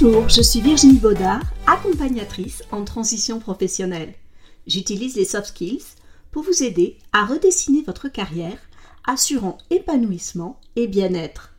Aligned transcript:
Bonjour, 0.00 0.28
je 0.28 0.42
suis 0.42 0.60
Virginie 0.60 0.98
Baudard, 0.98 1.40
accompagnatrice 1.68 2.64
en 2.72 2.84
transition 2.84 3.38
professionnelle. 3.38 4.12
J'utilise 4.66 5.14
les 5.14 5.24
soft 5.24 5.46
skills 5.46 5.84
pour 6.32 6.42
vous 6.42 6.64
aider 6.64 6.98
à 7.12 7.24
redessiner 7.24 7.84
votre 7.86 8.08
carrière, 8.08 8.58
assurant 9.06 9.56
épanouissement 9.70 10.58
et 10.74 10.88
bien-être. 10.88 11.54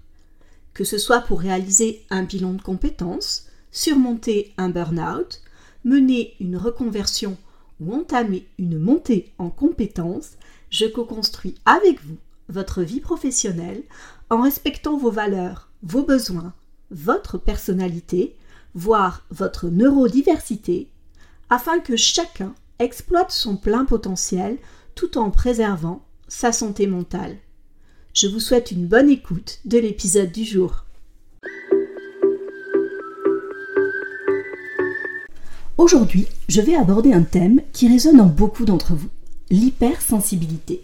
Que 0.73 0.83
ce 0.83 0.97
soit 0.97 1.21
pour 1.21 1.39
réaliser 1.39 2.05
un 2.09 2.23
bilan 2.23 2.51
de 2.51 2.61
compétences, 2.61 3.47
surmonter 3.71 4.53
un 4.57 4.67
burn-out, 4.67 5.41
mener 5.85 6.33
une 6.41 6.57
reconversion 6.57 7.37
ou 7.79 7.93
entamer 7.93 8.49
une 8.59 8.77
montée 8.77 9.31
en 9.37 9.49
compétences, 9.49 10.31
je 10.69 10.87
co-construis 10.87 11.55
avec 11.65 12.03
vous 12.03 12.17
votre 12.49 12.81
vie 12.81 12.99
professionnelle 12.99 13.83
en 14.29 14.41
respectant 14.41 14.97
vos 14.97 15.11
valeurs, 15.11 15.69
vos 15.83 16.03
besoins, 16.03 16.53
votre 16.91 17.37
personnalité, 17.37 18.35
voire 18.73 19.25
votre 19.31 19.69
neurodiversité, 19.69 20.89
afin 21.49 21.79
que 21.79 21.95
chacun 21.95 22.53
exploite 22.79 23.31
son 23.31 23.57
plein 23.57 23.85
potentiel 23.85 24.57
tout 24.95 25.17
en 25.17 25.29
préservant 25.29 26.05
sa 26.27 26.51
santé 26.51 26.87
mentale. 26.87 27.37
Je 28.13 28.27
vous 28.27 28.39
souhaite 28.39 28.71
une 28.71 28.87
bonne 28.87 29.09
écoute 29.09 29.59
de 29.65 29.77
l'épisode 29.77 30.31
du 30.31 30.45
jour. 30.45 30.85
Aujourd'hui, 35.77 36.27
je 36.47 36.61
vais 36.61 36.75
aborder 36.75 37.11
un 37.11 37.23
thème 37.23 37.61
qui 37.73 37.89
résonne 37.89 38.21
en 38.21 38.27
beaucoup 38.27 38.63
d'entre 38.63 38.93
vous, 38.93 39.09
l'hypersensibilité. 39.49 40.83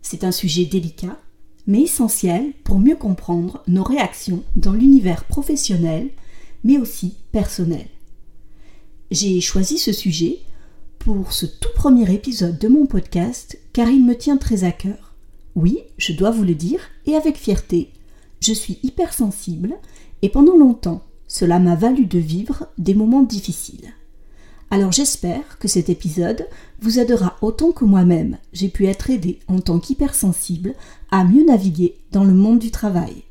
C'est 0.00 0.24
un 0.24 0.32
sujet 0.32 0.64
délicat, 0.64 1.18
mais 1.66 1.82
essentiel 1.82 2.52
pour 2.64 2.78
mieux 2.78 2.96
comprendre 2.96 3.62
nos 3.66 3.82
réactions 3.84 4.42
dans 4.56 4.72
l'univers 4.72 5.24
professionnel, 5.24 6.10
mais 6.64 6.78
aussi 6.78 7.16
personnel. 7.32 7.86
J'ai 9.10 9.40
choisi 9.40 9.78
ce 9.78 9.92
sujet 9.92 10.38
pour 10.98 11.32
ce 11.32 11.46
tout 11.46 11.68
premier 11.74 12.12
épisode 12.12 12.58
de 12.58 12.68
mon 12.68 12.86
podcast 12.86 13.58
car 13.72 13.88
il 13.88 14.04
me 14.04 14.16
tient 14.16 14.36
très 14.36 14.64
à 14.64 14.72
cœur. 14.72 15.14
Oui, 15.54 15.78
je 15.98 16.12
dois 16.12 16.30
vous 16.30 16.44
le 16.44 16.54
dire, 16.54 16.80
et 17.04 17.14
avec 17.14 17.36
fierté, 17.36 17.90
je 18.40 18.52
suis 18.52 18.78
hypersensible 18.82 19.74
et 20.22 20.28
pendant 20.28 20.56
longtemps, 20.56 21.02
cela 21.28 21.58
m'a 21.58 21.76
valu 21.76 22.06
de 22.06 22.18
vivre 22.18 22.68
des 22.78 22.94
moments 22.94 23.22
difficiles. 23.22 23.92
Alors 24.72 24.90
j'espère 24.90 25.58
que 25.58 25.68
cet 25.68 25.90
épisode 25.90 26.48
vous 26.80 26.98
aidera 26.98 27.36
autant 27.42 27.72
que 27.72 27.84
moi-même 27.84 28.38
j'ai 28.54 28.70
pu 28.70 28.86
être 28.86 29.10
aidé 29.10 29.38
en 29.46 29.60
tant 29.60 29.78
qu'hypersensible 29.78 30.74
à 31.10 31.24
mieux 31.24 31.44
naviguer 31.44 31.98
dans 32.10 32.24
le 32.24 32.32
monde 32.32 32.58
du 32.58 32.70
travail. 32.70 33.24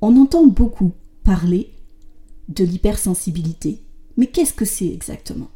On 0.00 0.20
entend 0.20 0.48
beaucoup 0.48 0.90
parler 1.22 1.70
de 2.48 2.64
l'hypersensibilité, 2.64 3.82
mais 4.16 4.26
qu'est-ce 4.26 4.52
que 4.52 4.64
c'est 4.64 4.88
exactement? 4.88 5.46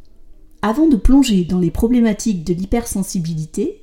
Avant 0.62 0.86
de 0.86 0.94
plonger 0.94 1.44
dans 1.44 1.58
les 1.58 1.72
problématiques 1.72 2.44
de 2.44 2.54
l'hypersensibilité, 2.54 3.82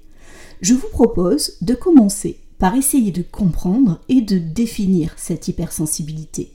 je 0.61 0.73
vous 0.73 0.87
propose 0.87 1.57
de 1.59 1.73
commencer 1.73 2.39
par 2.59 2.75
essayer 2.75 3.11
de 3.11 3.23
comprendre 3.23 3.99
et 4.07 4.21
de 4.21 4.37
définir 4.37 5.15
cette 5.17 5.49
hypersensibilité. 5.49 6.53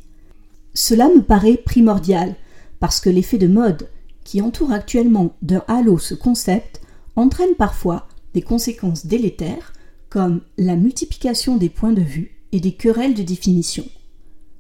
Cela 0.73 1.11
me 1.11 1.21
paraît 1.21 1.59
primordial 1.59 2.35
parce 2.81 2.99
que 2.99 3.11
l'effet 3.11 3.37
de 3.37 3.47
mode 3.47 3.89
qui 4.27 4.43
entoure 4.43 4.73
actuellement 4.73 5.37
d'un 5.41 5.63
halo 5.69 5.99
ce 5.99 6.15
concept 6.15 6.81
entraîne 7.15 7.55
parfois 7.57 8.09
des 8.35 8.43
conséquences 8.43 9.07
délétères 9.07 9.73
comme 10.11 10.41
la 10.59 10.75
multiplication 10.75 11.57
des 11.57 11.69
points 11.69 11.93
de 11.93 12.03
vue 12.03 12.33
et 12.51 12.59
des 12.59 12.73
querelles 12.73 13.15
de 13.15 13.23
définition. 13.23 13.85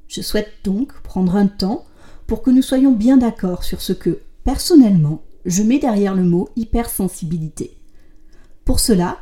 Je 0.06 0.22
souhaite 0.22 0.52
donc 0.62 0.92
prendre 1.02 1.34
un 1.34 1.48
temps 1.48 1.84
pour 2.28 2.42
que 2.42 2.50
nous 2.50 2.62
soyons 2.62 2.92
bien 2.92 3.16
d'accord 3.16 3.64
sur 3.64 3.80
ce 3.82 3.92
que, 3.92 4.20
personnellement, 4.44 5.22
je 5.44 5.64
mets 5.64 5.80
derrière 5.80 6.14
le 6.14 6.24
mot 6.24 6.48
hypersensibilité. 6.54 7.76
Pour 8.64 8.78
cela, 8.78 9.18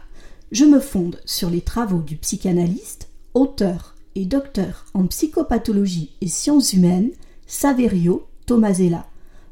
je 0.52 0.66
me 0.66 0.78
fonde 0.78 1.20
sur 1.24 1.48
les 1.48 1.62
travaux 1.62 2.02
du 2.02 2.16
psychanalyste, 2.16 3.08
auteur 3.32 3.94
et 4.14 4.26
docteur 4.26 4.84
en 4.92 5.06
psychopathologie 5.06 6.10
et 6.20 6.28
sciences 6.28 6.74
humaines 6.74 7.12
Saverio 7.46 8.26
Tomasella, 8.44 9.06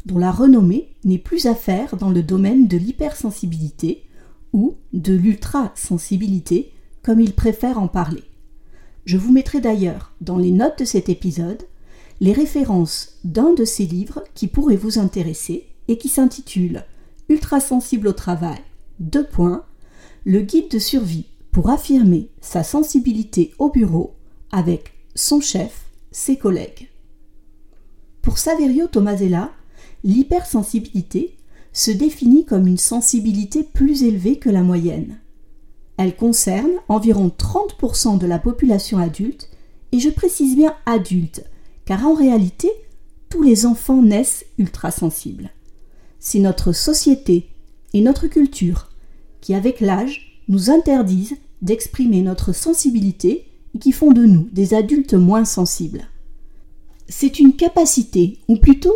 dont 0.07 0.19
la 0.19 0.31
renommée 0.31 0.89
n'est 1.05 1.19
plus 1.19 1.47
à 1.47 1.55
faire 1.55 1.97
dans 1.97 2.11
le 2.11 2.23
domaine 2.23 2.67
de 2.69 2.77
l'hypersensibilité 2.77 4.05
ou 4.53 4.77
de 4.93 5.15
l'ultrasensibilité, 5.15 6.73
comme 7.03 7.21
il 7.21 7.33
préfère 7.33 7.79
en 7.79 7.89
parler. 7.89 8.25
Je 9.05 9.17
vous 9.17 9.33
mettrai 9.33 9.61
d'ailleurs 9.61 10.13
dans 10.21 10.39
les 10.39 10.51
notes 10.51 10.81
de 10.81 10.85
cet 10.85 11.09
épisode 11.09 11.63
les 12.21 12.33
références 12.33 13.19
d'un 13.25 13.53
de 13.53 13.65
ses 13.65 13.87
livres 13.87 14.23
qui 14.35 14.47
pourrait 14.47 14.77
vous 14.77 14.99
intéresser 14.99 15.67
et 15.89 15.99
qui 15.99 16.09
s'intitule 16.09 16.85
Ultrasensible 17.29 18.09
au 18.09 18.13
travail. 18.13 18.59
Deux. 19.01 19.27
Le 20.25 20.41
guide 20.41 20.71
de 20.71 20.79
survie 20.79 21.27
pour 21.51 21.71
affirmer 21.71 22.29
sa 22.41 22.63
sensibilité 22.63 23.53
au 23.59 23.71
bureau 23.71 24.15
avec 24.53 24.93
son 25.15 25.41
chef, 25.41 25.87
ses 26.13 26.37
collègues. 26.37 26.89
Pour 28.21 28.39
Saverio 28.39 28.87
Tomasella, 28.87 29.51
l'hypersensibilité 30.05 31.37
se 31.73 31.91
définit 31.91 32.45
comme 32.45 32.67
une 32.67 32.79
sensibilité 32.79 33.63
plus 33.63 34.03
élevée 34.03 34.37
que 34.37 34.51
la 34.51 34.63
moyenne. 34.63 35.19
Elle 35.97 36.17
concerne 36.17 36.73
environ 36.89 37.31
30% 37.37 38.19
de 38.19 38.27
la 38.27 38.39
population 38.39 38.99
adulte, 38.99 39.49
et 39.93 39.99
je 39.99 40.09
précise 40.09 40.57
bien 40.57 40.75
adulte, 40.87 41.45
car 41.85 42.07
en 42.07 42.15
réalité, 42.15 42.71
tous 43.29 43.43
les 43.43 43.67
enfants 43.67 44.03
naissent 44.03 44.45
ultrasensibles. 44.59 45.51
C'est 46.19 46.39
notre 46.39 46.73
société 46.73 47.49
et 47.93 48.01
notre 48.01 48.27
culture 48.27 48.91
qui, 49.41 49.55
avec 49.55 49.81
l'âge, 49.81 50.41
nous 50.49 50.71
interdisent 50.71 51.37
d'exprimer 51.61 52.23
notre 52.23 52.53
sensibilité 52.53 53.47
et 53.75 53.79
qui 53.79 53.93
font 53.93 54.13
de 54.13 54.25
nous 54.25 54.49
des 54.53 54.75
adultes 54.75 55.15
moins 55.15 55.45
sensibles. 55.45 56.09
C'est 57.09 57.39
une 57.39 57.55
capacité, 57.55 58.39
ou 58.49 58.57
plutôt 58.57 58.95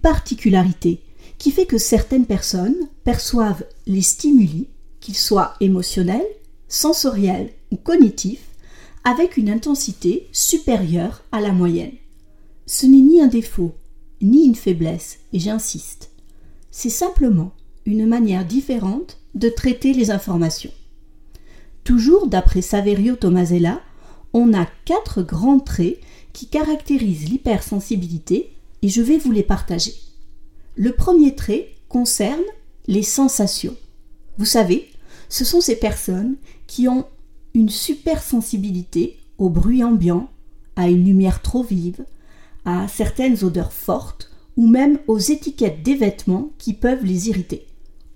particularité 0.00 1.02
qui 1.38 1.50
fait 1.50 1.66
que 1.66 1.78
certaines 1.78 2.26
personnes 2.26 2.88
perçoivent 3.04 3.64
les 3.86 4.02
stimuli, 4.02 4.66
qu'ils 5.00 5.16
soient 5.16 5.54
émotionnels, 5.60 6.26
sensoriels 6.66 7.50
ou 7.70 7.76
cognitifs, 7.76 8.48
avec 9.04 9.36
une 9.36 9.48
intensité 9.48 10.28
supérieure 10.32 11.22
à 11.32 11.40
la 11.40 11.52
moyenne. 11.52 11.94
Ce 12.66 12.86
n'est 12.86 13.00
ni 13.00 13.20
un 13.20 13.28
défaut, 13.28 13.74
ni 14.20 14.44
une 14.44 14.56
faiblesse, 14.56 15.20
et 15.32 15.38
j'insiste. 15.38 16.10
C'est 16.70 16.90
simplement 16.90 17.52
une 17.86 18.06
manière 18.06 18.44
différente 18.44 19.18
de 19.34 19.48
traiter 19.48 19.94
les 19.94 20.10
informations. 20.10 20.72
Toujours 21.84 22.26
d'après 22.26 22.60
Saverio 22.60 23.16
Tomasella, 23.16 23.80
on 24.34 24.52
a 24.52 24.66
quatre 24.84 25.22
grands 25.22 25.60
traits 25.60 25.98
qui 26.34 26.48
caractérisent 26.48 27.30
l'hypersensibilité 27.30 28.52
et 28.82 28.88
je 28.88 29.02
vais 29.02 29.18
vous 29.18 29.32
les 29.32 29.42
partager. 29.42 29.94
Le 30.76 30.92
premier 30.92 31.34
trait 31.34 31.74
concerne 31.88 32.42
les 32.86 33.02
sensations. 33.02 33.76
Vous 34.38 34.44
savez, 34.44 34.90
ce 35.28 35.44
sont 35.44 35.60
ces 35.60 35.76
personnes 35.76 36.36
qui 36.66 36.88
ont 36.88 37.06
une 37.54 37.70
super 37.70 38.22
sensibilité 38.22 39.18
au 39.38 39.50
bruit 39.50 39.82
ambiant, 39.82 40.30
à 40.76 40.88
une 40.88 41.04
lumière 41.04 41.42
trop 41.42 41.62
vive, 41.62 42.04
à 42.64 42.86
certaines 42.88 43.42
odeurs 43.44 43.72
fortes 43.72 44.30
ou 44.56 44.66
même 44.66 44.98
aux 45.06 45.18
étiquettes 45.18 45.82
des 45.82 45.94
vêtements 45.94 46.50
qui 46.58 46.74
peuvent 46.74 47.04
les 47.04 47.28
irriter. 47.28 47.66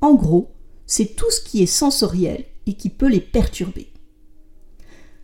En 0.00 0.14
gros, 0.14 0.50
c'est 0.86 1.16
tout 1.16 1.30
ce 1.30 1.40
qui 1.40 1.62
est 1.62 1.66
sensoriel 1.66 2.44
et 2.66 2.74
qui 2.74 2.90
peut 2.90 3.08
les 3.08 3.20
perturber. 3.20 3.88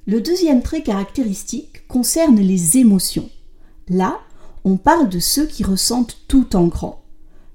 Le 0.07 0.21
deuxième 0.21 0.63
trait 0.63 0.83
caractéristique 0.83 1.87
concerne 1.87 2.41
les 2.41 2.79
émotions. 2.79 3.29
Là, 3.89 4.21
on 4.69 4.77
parle 4.77 5.09
de 5.09 5.19
ceux 5.19 5.47
qui 5.47 5.65
ressentent 5.65 6.19
tout 6.29 6.55
en 6.55 6.67
grand. 6.67 7.03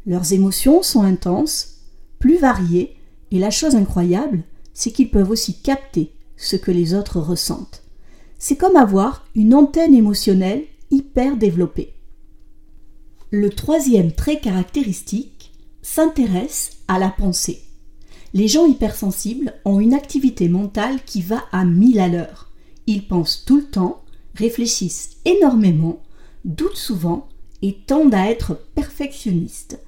Leurs 0.07 0.33
émotions 0.33 0.81
sont 0.81 1.03
intenses, 1.03 1.75
plus 2.17 2.37
variées, 2.37 2.95
et 3.29 3.37
la 3.37 3.51
chose 3.51 3.75
incroyable, 3.75 4.41
c'est 4.73 4.91
qu'ils 4.91 5.11
peuvent 5.11 5.29
aussi 5.29 5.61
capter 5.61 6.11
ce 6.37 6.55
que 6.55 6.71
les 6.71 6.95
autres 6.95 7.19
ressentent. 7.19 7.83
C'est 8.39 8.55
comme 8.55 8.75
avoir 8.75 9.27
une 9.35 9.53
antenne 9.53 9.93
émotionnelle 9.93 10.63
hyper 10.89 11.37
développée. 11.37 11.93
Le 13.29 13.51
troisième 13.51 14.11
trait 14.11 14.39
caractéristique 14.39 15.53
s'intéresse 15.83 16.77
à 16.87 16.97
la 16.97 17.09
pensée. 17.09 17.61
Les 18.33 18.47
gens 18.47 18.65
hypersensibles 18.65 19.53
ont 19.65 19.79
une 19.79 19.93
activité 19.93 20.49
mentale 20.49 20.99
qui 21.05 21.21
va 21.21 21.43
à 21.51 21.63
mille 21.63 21.99
à 21.99 22.07
l'heure. 22.07 22.49
Ils 22.87 23.07
pensent 23.07 23.43
tout 23.45 23.57
le 23.57 23.65
temps, 23.65 24.01
réfléchissent 24.33 25.17
énormément, 25.25 26.02
doutent 26.45 26.77
souvent 26.77 27.29
et 27.61 27.77
tendent 27.87 28.13
à 28.13 28.29
être 28.29 28.59
perfectionnistes. 28.75 29.79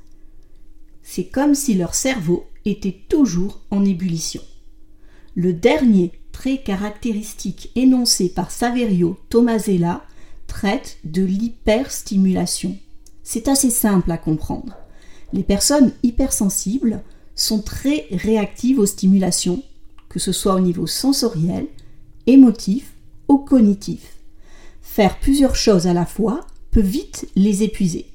C'est 1.03 1.25
comme 1.25 1.55
si 1.55 1.75
leur 1.75 1.93
cerveau 1.93 2.45
était 2.65 2.97
toujours 3.09 3.61
en 3.69 3.85
ébullition. 3.85 4.41
Le 5.35 5.53
dernier 5.53 6.11
trait 6.31 6.61
caractéristique 6.63 7.71
énoncé 7.75 8.29
par 8.29 8.51
Saverio 8.51 9.17
Tomasella 9.29 10.03
traite 10.47 10.97
de 11.03 11.23
l'hyperstimulation. 11.23 12.77
C'est 13.23 13.47
assez 13.47 13.69
simple 13.69 14.11
à 14.11 14.17
comprendre. 14.17 14.75
Les 15.33 15.43
personnes 15.43 15.91
hypersensibles 16.03 17.01
sont 17.35 17.61
très 17.61 18.07
réactives 18.11 18.79
aux 18.79 18.85
stimulations, 18.85 19.63
que 20.09 20.19
ce 20.19 20.31
soit 20.31 20.55
au 20.55 20.59
niveau 20.59 20.87
sensoriel, 20.87 21.67
émotif 22.27 22.93
ou 23.27 23.39
cognitif. 23.39 24.14
Faire 24.95 25.19
plusieurs 25.19 25.57
choses 25.57 25.87
à 25.87 25.93
la 25.93 26.05
fois 26.05 26.47
peut 26.71 26.79
vite 26.79 27.27
les 27.35 27.63
épuiser. 27.63 28.05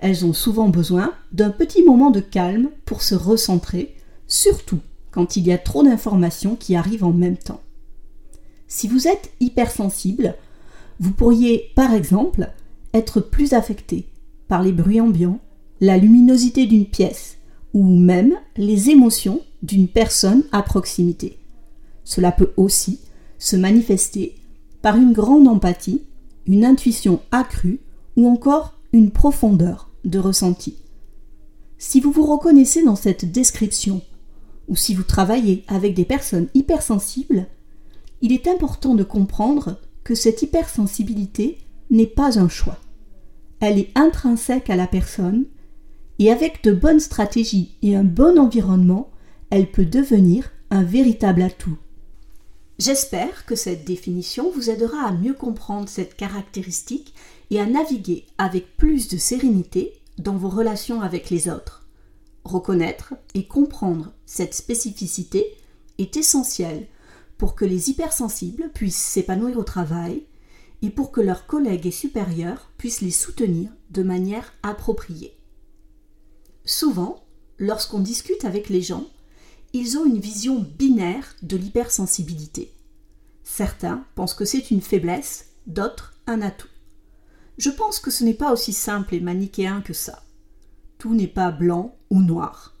Elles 0.00 0.26
ont 0.26 0.32
souvent 0.32 0.68
besoin 0.68 1.14
d'un 1.30 1.50
petit 1.50 1.84
moment 1.84 2.10
de 2.10 2.18
calme 2.18 2.70
pour 2.86 3.02
se 3.02 3.14
recentrer, 3.14 3.94
surtout 4.26 4.80
quand 5.12 5.36
il 5.36 5.46
y 5.46 5.52
a 5.52 5.58
trop 5.58 5.84
d'informations 5.84 6.56
qui 6.56 6.74
arrivent 6.74 7.04
en 7.04 7.12
même 7.12 7.36
temps. 7.36 7.60
Si 8.66 8.88
vous 8.88 9.06
êtes 9.06 9.30
hypersensible, 9.38 10.34
vous 10.98 11.12
pourriez 11.12 11.70
par 11.76 11.94
exemple 11.94 12.50
être 12.94 13.20
plus 13.20 13.52
affecté 13.52 14.08
par 14.48 14.64
les 14.64 14.72
bruits 14.72 15.00
ambiants, 15.00 15.38
la 15.80 15.98
luminosité 15.98 16.66
d'une 16.66 16.86
pièce 16.86 17.36
ou 17.74 17.84
même 17.84 18.34
les 18.56 18.90
émotions 18.90 19.40
d'une 19.62 19.86
personne 19.86 20.42
à 20.50 20.62
proximité. 20.62 21.38
Cela 22.02 22.32
peut 22.32 22.50
aussi 22.56 22.98
se 23.38 23.54
manifester 23.54 24.34
par 24.82 24.96
une 24.96 25.12
grande 25.12 25.46
empathie, 25.46 26.02
une 26.46 26.64
intuition 26.64 27.20
accrue 27.30 27.80
ou 28.16 28.28
encore 28.28 28.78
une 28.92 29.10
profondeur 29.10 29.90
de 30.04 30.18
ressenti. 30.18 30.76
Si 31.78 32.00
vous 32.00 32.12
vous 32.12 32.26
reconnaissez 32.26 32.84
dans 32.84 32.96
cette 32.96 33.30
description, 33.30 34.02
ou 34.68 34.76
si 34.76 34.94
vous 34.94 35.02
travaillez 35.02 35.64
avec 35.68 35.94
des 35.94 36.04
personnes 36.04 36.48
hypersensibles, 36.54 37.46
il 38.22 38.32
est 38.32 38.48
important 38.48 38.94
de 38.94 39.04
comprendre 39.04 39.78
que 40.04 40.14
cette 40.14 40.42
hypersensibilité 40.42 41.58
n'est 41.90 42.06
pas 42.06 42.38
un 42.38 42.48
choix. 42.48 42.78
Elle 43.60 43.78
est 43.78 43.90
intrinsèque 43.94 44.70
à 44.70 44.76
la 44.76 44.86
personne 44.86 45.44
et 46.18 46.30
avec 46.30 46.62
de 46.62 46.72
bonnes 46.72 47.00
stratégies 47.00 47.76
et 47.82 47.96
un 47.96 48.04
bon 48.04 48.38
environnement, 48.38 49.10
elle 49.50 49.70
peut 49.70 49.84
devenir 49.84 50.50
un 50.70 50.82
véritable 50.82 51.42
atout. 51.42 51.76
J'espère 52.78 53.46
que 53.46 53.54
cette 53.54 53.84
définition 53.84 54.50
vous 54.50 54.68
aidera 54.68 55.06
à 55.06 55.12
mieux 55.12 55.34
comprendre 55.34 55.88
cette 55.88 56.16
caractéristique 56.16 57.14
et 57.50 57.60
à 57.60 57.66
naviguer 57.66 58.26
avec 58.36 58.76
plus 58.76 59.08
de 59.08 59.16
sérénité 59.16 59.92
dans 60.18 60.36
vos 60.36 60.48
relations 60.48 61.00
avec 61.00 61.30
les 61.30 61.48
autres. 61.48 61.86
Reconnaître 62.44 63.14
et 63.34 63.46
comprendre 63.46 64.12
cette 64.26 64.54
spécificité 64.54 65.56
est 65.98 66.16
essentiel 66.16 66.88
pour 67.38 67.54
que 67.54 67.64
les 67.64 67.90
hypersensibles 67.90 68.70
puissent 68.74 68.96
s'épanouir 68.96 69.58
au 69.58 69.64
travail 69.64 70.24
et 70.82 70.90
pour 70.90 71.12
que 71.12 71.20
leurs 71.20 71.46
collègues 71.46 71.86
et 71.86 71.92
supérieurs 71.92 72.70
puissent 72.76 73.00
les 73.00 73.10
soutenir 73.10 73.70
de 73.90 74.02
manière 74.02 74.52
appropriée. 74.62 75.36
Souvent, 76.64 77.24
lorsqu'on 77.58 78.00
discute 78.00 78.44
avec 78.44 78.68
les 78.68 78.82
gens, 78.82 79.06
ils 79.76 79.98
ont 79.98 80.06
une 80.06 80.20
vision 80.20 80.64
binaire 80.78 81.34
de 81.42 81.56
l'hypersensibilité. 81.56 82.72
Certains 83.42 84.04
pensent 84.14 84.34
que 84.34 84.44
c'est 84.44 84.70
une 84.70 84.80
faiblesse, 84.80 85.50
d'autres 85.66 86.14
un 86.28 86.42
atout. 86.42 86.68
Je 87.58 87.70
pense 87.70 87.98
que 87.98 88.12
ce 88.12 88.22
n'est 88.22 88.34
pas 88.34 88.52
aussi 88.52 88.72
simple 88.72 89.16
et 89.16 89.20
manichéen 89.20 89.80
que 89.80 89.92
ça. 89.92 90.22
Tout 90.98 91.12
n'est 91.12 91.26
pas 91.26 91.50
blanc 91.50 91.96
ou 92.08 92.22
noir. 92.22 92.76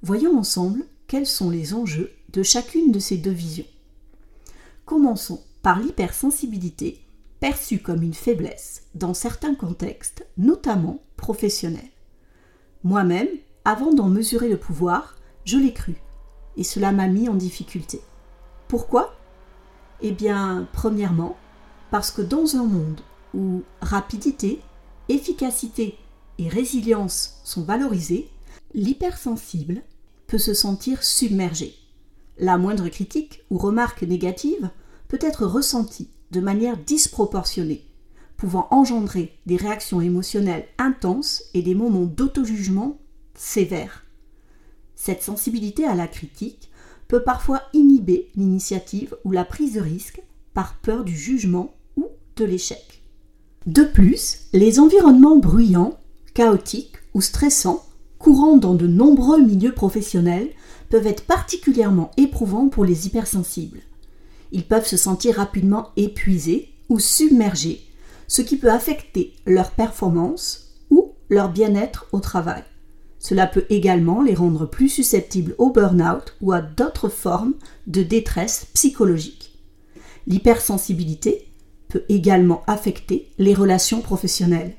Voyons 0.00 0.38
ensemble 0.38 0.86
quels 1.06 1.26
sont 1.26 1.50
les 1.50 1.74
enjeux 1.74 2.12
de 2.32 2.42
chacune 2.42 2.92
de 2.92 2.98
ces 2.98 3.18
deux 3.18 3.30
visions. 3.30 3.66
Commençons 4.86 5.42
par 5.60 5.78
l'hypersensibilité, 5.78 7.04
perçue 7.40 7.80
comme 7.80 8.02
une 8.02 8.14
faiblesse 8.14 8.84
dans 8.94 9.12
certains 9.12 9.54
contextes, 9.54 10.26
notamment 10.38 11.02
professionnels. 11.18 11.90
Moi-même, 12.84 13.28
avant 13.66 13.92
d'en 13.92 14.08
mesurer 14.08 14.48
le 14.48 14.58
pouvoir, 14.58 15.18
je 15.44 15.58
l'ai 15.58 15.74
cru, 15.74 15.96
et 16.58 16.64
cela 16.64 16.92
m'a 16.92 17.06
mis 17.08 17.28
en 17.28 17.34
difficulté. 17.34 18.02
Pourquoi? 18.66 19.14
Eh 20.02 20.12
bien, 20.12 20.68
premièrement, 20.72 21.36
parce 21.90 22.10
que 22.10 22.20
dans 22.20 22.56
un 22.56 22.64
monde 22.64 23.00
où 23.32 23.62
rapidité, 23.80 24.60
efficacité 25.08 25.96
et 26.38 26.48
résilience 26.48 27.40
sont 27.44 27.62
valorisées, 27.62 28.28
l'hypersensible 28.74 29.82
peut 30.26 30.38
se 30.38 30.52
sentir 30.52 31.02
submergé. 31.02 31.74
La 32.38 32.58
moindre 32.58 32.88
critique 32.88 33.42
ou 33.50 33.58
remarque 33.58 34.02
négative 34.02 34.70
peut 35.08 35.18
être 35.20 35.46
ressentie 35.46 36.10
de 36.30 36.40
manière 36.40 36.76
disproportionnée, 36.76 37.86
pouvant 38.36 38.68
engendrer 38.70 39.38
des 39.46 39.56
réactions 39.56 40.00
émotionnelles 40.00 40.66
intenses 40.76 41.44
et 41.54 41.62
des 41.62 41.74
moments 41.74 42.04
d'auto-jugement 42.04 42.98
sévères. 43.34 44.04
Cette 45.00 45.22
sensibilité 45.22 45.84
à 45.84 45.94
la 45.94 46.08
critique 46.08 46.70
peut 47.06 47.22
parfois 47.22 47.62
inhiber 47.72 48.30
l'initiative 48.34 49.16
ou 49.24 49.30
la 49.30 49.44
prise 49.44 49.74
de 49.74 49.80
risque 49.80 50.20
par 50.54 50.74
peur 50.80 51.04
du 51.04 51.16
jugement 51.16 51.72
ou 51.96 52.08
de 52.34 52.44
l'échec. 52.44 53.04
De 53.66 53.84
plus, 53.84 54.48
les 54.52 54.80
environnements 54.80 55.38
bruyants, 55.38 55.96
chaotiques 56.34 56.96
ou 57.14 57.20
stressants, 57.20 57.86
courants 58.18 58.56
dans 58.56 58.74
de 58.74 58.88
nombreux 58.88 59.40
milieux 59.40 59.72
professionnels, 59.72 60.50
peuvent 60.90 61.06
être 61.06 61.24
particulièrement 61.24 62.10
éprouvants 62.16 62.68
pour 62.68 62.84
les 62.84 63.06
hypersensibles. 63.06 63.82
Ils 64.50 64.66
peuvent 64.66 64.86
se 64.86 64.96
sentir 64.96 65.36
rapidement 65.36 65.90
épuisés 65.96 66.70
ou 66.88 66.98
submergés, 66.98 67.86
ce 68.26 68.42
qui 68.42 68.56
peut 68.56 68.72
affecter 68.72 69.32
leur 69.46 69.70
performance 69.70 70.74
ou 70.90 71.12
leur 71.30 71.50
bien-être 71.50 72.06
au 72.10 72.18
travail. 72.18 72.64
Cela 73.18 73.46
peut 73.46 73.64
également 73.68 74.22
les 74.22 74.34
rendre 74.34 74.66
plus 74.66 74.88
susceptibles 74.88 75.54
au 75.58 75.70
burn-out 75.70 76.34
ou 76.40 76.52
à 76.52 76.60
d'autres 76.60 77.08
formes 77.08 77.54
de 77.86 78.02
détresse 78.02 78.66
psychologique. 78.74 79.58
L'hypersensibilité 80.26 81.48
peut 81.88 82.04
également 82.08 82.62
affecter 82.66 83.30
les 83.38 83.54
relations 83.54 84.00
professionnelles. 84.00 84.74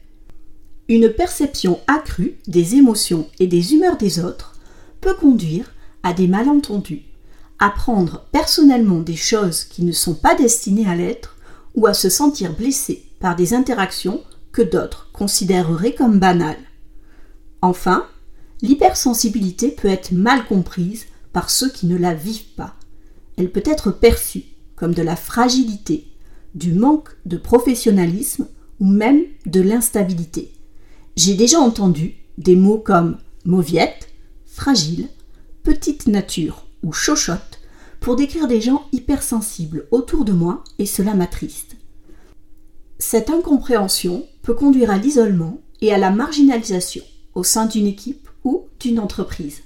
Une 0.88 1.10
perception 1.10 1.80
accrue 1.88 2.38
des 2.48 2.76
émotions 2.76 3.28
et 3.40 3.48
des 3.48 3.74
humeurs 3.74 3.98
des 3.98 4.20
autres 4.24 4.56
peut 5.02 5.14
conduire 5.14 5.72
à 6.04 6.14
des 6.14 6.28
malentendus, 6.28 7.04
à 7.60 7.70
prendre 7.70 8.26
personnellement 8.32 9.00
des 9.00 9.16
choses 9.16 9.64
qui 9.64 9.84
ne 9.84 9.92
sont 9.92 10.16
pas 10.16 10.36
destinées 10.36 10.88
à 10.88 10.96
l'être 10.96 11.38
ou 11.76 11.88
à 11.88 11.94
se 11.94 12.10
sentir 12.10 12.54
blessé 12.56 13.06
par 13.20 13.36
des 13.36 13.54
interactions 13.54 14.24
que 14.52 14.62
d'autres 14.62 15.10
considéreraient 15.14 15.94
comme 15.94 16.20
banales. 16.20 16.58
Enfin, 17.62 18.06
l'hypersensibilité 18.62 19.70
peut 19.70 19.88
être 19.88 20.12
mal 20.12 20.46
comprise 20.46 21.06
par 21.34 21.50
ceux 21.50 21.70
qui 21.70 21.86
ne 21.86 21.98
la 21.98 22.14
vivent 22.14 22.54
pas. 22.56 22.76
Elle 23.38 23.52
peut 23.52 23.64
être 23.66 23.92
perçue 23.92 24.44
comme 24.76 24.94
de 24.94 25.02
la 25.02 25.16
fragilité, 25.16 26.08
du 26.56 26.74
manque 26.74 27.10
de 27.26 27.38
professionnalisme 27.38 28.48
ou 28.80 28.86
même 28.86 29.22
de 29.46 29.62
l'instabilité. 29.62 30.52
J'ai 31.16 31.36
déjà 31.36 31.60
entendu 31.60 32.16
des 32.38 32.56
mots 32.56 32.78
comme 32.78 33.18
mauviette, 33.46 34.10
fragile, 34.46 35.10
petite 35.64 36.08
nature 36.08 36.66
ou 36.84 36.94
chochotte 36.94 37.60
pour 38.00 38.16
décrire 38.16 38.48
des 38.48 38.62
gens 38.62 38.88
hypersensibles 38.92 39.88
autour 39.92 40.24
de 40.24 40.32
moi 40.32 40.64
et 40.78 40.86
cela 40.86 41.14
m'attriste. 41.14 41.76
Cette 42.98 43.30
incompréhension 43.30 44.26
peut 44.42 44.54
conduire 44.54 44.92
à 44.92 44.98
l'isolement 44.98 45.62
et 45.82 45.94
à 45.94 45.98
la 45.98 46.12
marginalisation 46.12 47.04
au 47.36 47.44
sein 47.44 47.66
d'une 47.66 47.88
équipe 47.88 48.29
ou 48.44 48.68
d'une 48.80 49.00
entreprise. 49.00 49.62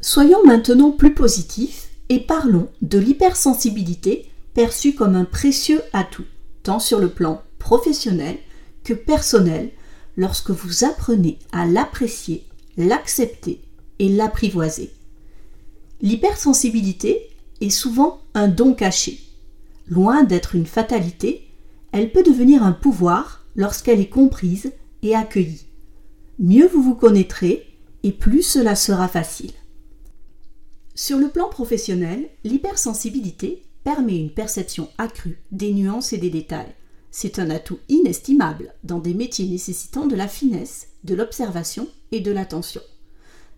Soyons 0.00 0.44
maintenant 0.44 0.90
plus 0.90 1.14
positifs 1.14 1.88
et 2.08 2.20
parlons 2.20 2.68
de 2.82 2.98
l'hypersensibilité 2.98 4.26
perçue 4.54 4.94
comme 4.94 5.16
un 5.16 5.24
précieux 5.24 5.80
atout, 5.92 6.24
tant 6.62 6.78
sur 6.78 6.98
le 6.98 7.08
plan 7.08 7.42
professionnel 7.58 8.36
que 8.84 8.92
personnel, 8.92 9.70
lorsque 10.16 10.50
vous 10.50 10.84
apprenez 10.84 11.38
à 11.52 11.66
l'apprécier, 11.66 12.44
l'accepter 12.76 13.62
et 13.98 14.08
l'apprivoiser. 14.08 14.92
L'hypersensibilité 16.00 17.30
est 17.60 17.70
souvent 17.70 18.20
un 18.34 18.48
don 18.48 18.74
caché. 18.74 19.20
Loin 19.86 20.24
d'être 20.24 20.54
une 20.54 20.66
fatalité, 20.66 21.48
elle 21.92 22.10
peut 22.10 22.22
devenir 22.22 22.62
un 22.62 22.72
pouvoir 22.72 23.44
lorsqu'elle 23.54 24.00
est 24.00 24.08
comprise 24.08 24.72
et 25.02 25.14
accueillie. 25.14 25.66
Mieux 26.38 26.66
vous 26.66 26.82
vous 26.82 26.94
connaîtrez 26.94 27.66
et 28.02 28.12
plus 28.12 28.42
cela 28.42 28.74
sera 28.74 29.08
facile. 29.08 29.52
Sur 30.94 31.18
le 31.18 31.28
plan 31.28 31.48
professionnel, 31.48 32.28
l'hypersensibilité 32.44 33.62
permet 33.84 34.18
une 34.18 34.32
perception 34.32 34.88
accrue 34.98 35.40
des 35.50 35.72
nuances 35.72 36.12
et 36.12 36.18
des 36.18 36.30
détails. 36.30 36.74
C'est 37.10 37.38
un 37.38 37.50
atout 37.50 37.78
inestimable 37.88 38.74
dans 38.84 38.98
des 38.98 39.14
métiers 39.14 39.46
nécessitant 39.46 40.06
de 40.06 40.16
la 40.16 40.28
finesse, 40.28 40.88
de 41.04 41.14
l'observation 41.14 41.88
et 42.10 42.20
de 42.20 42.30
l'attention. 42.30 42.82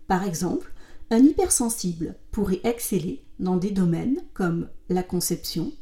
Par 0.06 0.24
exemple, 0.24 0.72
un 1.10 1.18
hypersensible 1.18 2.16
pourrait 2.30 2.60
exceller 2.64 3.24
dans 3.38 3.56
des 3.56 3.70
domaines 3.70 4.22
comme 4.32 4.68
la 4.88 5.02
conception, 5.02 5.72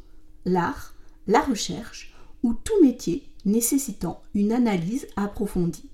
l'art, 0.45 0.95
la 1.27 1.41
recherche 1.41 2.15
ou 2.43 2.55
tout 2.55 2.81
métier 2.83 3.25
nécessitant 3.45 4.23
une 4.35 4.53
analyse 4.53 5.07
approfondie. 5.17 5.89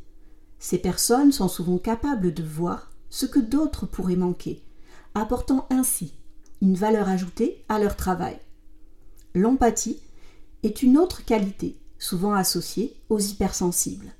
Ces 0.58 0.78
personnes 0.78 1.32
sont 1.32 1.48
souvent 1.48 1.78
capables 1.78 2.34
de 2.34 2.42
voir 2.42 2.92
ce 3.10 3.26
que 3.26 3.38
d'autres 3.38 3.86
pourraient 3.86 4.16
manquer, 4.16 4.62
apportant 5.14 5.66
ainsi 5.70 6.14
une 6.60 6.74
valeur 6.74 7.08
ajoutée 7.08 7.64
à 7.68 7.78
leur 7.78 7.96
travail. 7.96 8.38
L'empathie 9.34 10.00
est 10.62 10.82
une 10.82 10.98
autre 10.98 11.24
qualité 11.24 11.78
souvent 11.98 12.32
associée 12.32 12.96
aux 13.08 13.18
hypersensibles. 13.18 14.12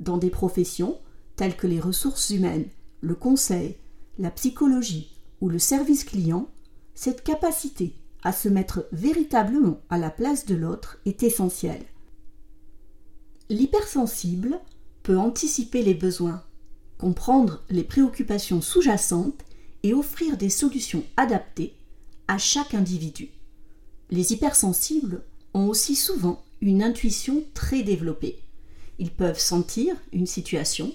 Dans 0.00 0.18
des 0.18 0.30
professions 0.30 0.98
telles 1.36 1.56
que 1.56 1.66
les 1.66 1.80
ressources 1.80 2.30
humaines, 2.30 2.68
le 3.00 3.14
conseil, 3.14 3.76
la 4.18 4.30
psychologie 4.30 5.16
ou 5.40 5.48
le 5.48 5.58
service 5.58 6.04
client, 6.04 6.48
cette 6.94 7.24
capacité 7.24 7.96
à 8.22 8.32
se 8.32 8.48
mettre 8.48 8.86
véritablement 8.92 9.80
à 9.90 9.98
la 9.98 10.10
place 10.10 10.46
de 10.46 10.54
l'autre 10.54 10.98
est 11.04 11.22
essentielle. 11.22 11.84
L'hypersensible 13.50 14.60
peut 15.04 15.18
anticiper 15.18 15.82
les 15.82 15.94
besoins, 15.94 16.42
comprendre 16.98 17.62
les 17.70 17.84
préoccupations 17.84 18.60
sous-jacentes 18.60 19.44
et 19.84 19.94
offrir 19.94 20.36
des 20.36 20.48
solutions 20.48 21.04
adaptées 21.16 21.74
à 22.26 22.38
chaque 22.38 22.74
individu. 22.74 23.28
Les 24.10 24.32
hypersensibles 24.32 25.22
ont 25.52 25.68
aussi 25.68 25.94
souvent 25.94 26.42
une 26.62 26.82
intuition 26.82 27.44
très 27.52 27.82
développée. 27.82 28.38
Ils 28.98 29.10
peuvent 29.10 29.38
sentir 29.38 29.94
une 30.12 30.26
situation, 30.26 30.90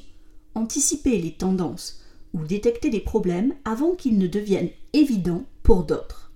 anticiper 0.55 1.21
les 1.21 1.33
tendances 1.33 2.01
ou 2.33 2.43
détecter 2.43 2.89
des 2.89 2.99
problèmes 2.99 3.53
avant 3.63 3.93
qu'ils 3.93 4.17
ne 4.17 4.27
deviennent 4.27 4.71
évidents 4.93 5.45
pour 5.61 5.83
d'autres. 5.83 6.31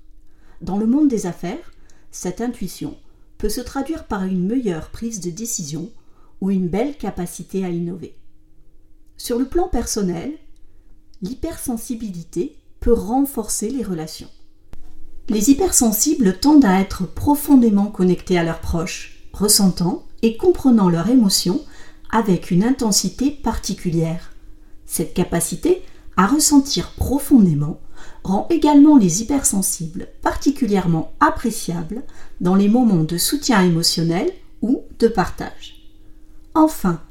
Dans 0.61 0.77
le 0.77 0.85
monde 0.85 1.07
des 1.07 1.25
affaires, 1.25 1.73
cette 2.11 2.39
intuition 2.39 2.95
peut 3.39 3.49
se 3.49 3.61
traduire 3.61 4.05
par 4.05 4.23
une 4.23 4.45
meilleure 4.45 4.91
prise 4.91 5.19
de 5.21 5.31
décision 5.31 5.91
ou 6.43 6.51
une 6.51 6.67
belle 6.67 6.97
capacité 6.97 7.63
à 7.63 7.69
innover. 7.69 8.17
Sur 9.15 9.39
le 9.39 9.45
plan 9.45 9.69
personnel, 9.69 10.33
l'hypersensibilité 11.21 12.57
peut 12.81 12.91
renforcer 12.91 13.69
les 13.69 13.81
relations. 13.81 14.27
Les 15.29 15.51
hypersensibles 15.51 16.37
tendent 16.41 16.65
à 16.65 16.81
être 16.81 17.07
profondément 17.07 17.85
connectés 17.85 18.37
à 18.37 18.43
leurs 18.43 18.59
proches, 18.59 19.23
ressentant 19.31 20.03
et 20.21 20.35
comprenant 20.35 20.89
leurs 20.89 21.09
émotions 21.09 21.61
avec 22.11 22.51
une 22.51 22.65
intensité 22.65 23.31
particulière. 23.31 24.33
Cette 24.85 25.13
capacité 25.13 25.81
à 26.17 26.27
ressentir 26.27 26.91
profondément 26.97 27.79
rend 28.25 28.47
également 28.49 28.97
les 28.97 29.21
hypersensibles 29.21 30.09
particulièrement 30.21 31.13
appréciables 31.21 32.03
dans 32.41 32.55
les 32.55 32.67
moments 32.67 33.05
de 33.05 33.17
soutien 33.17 33.61
émotionnel 33.61 34.29
ou 34.61 34.81
de 34.99 35.07
partage. 35.07 35.72
Enfin, 36.55 37.01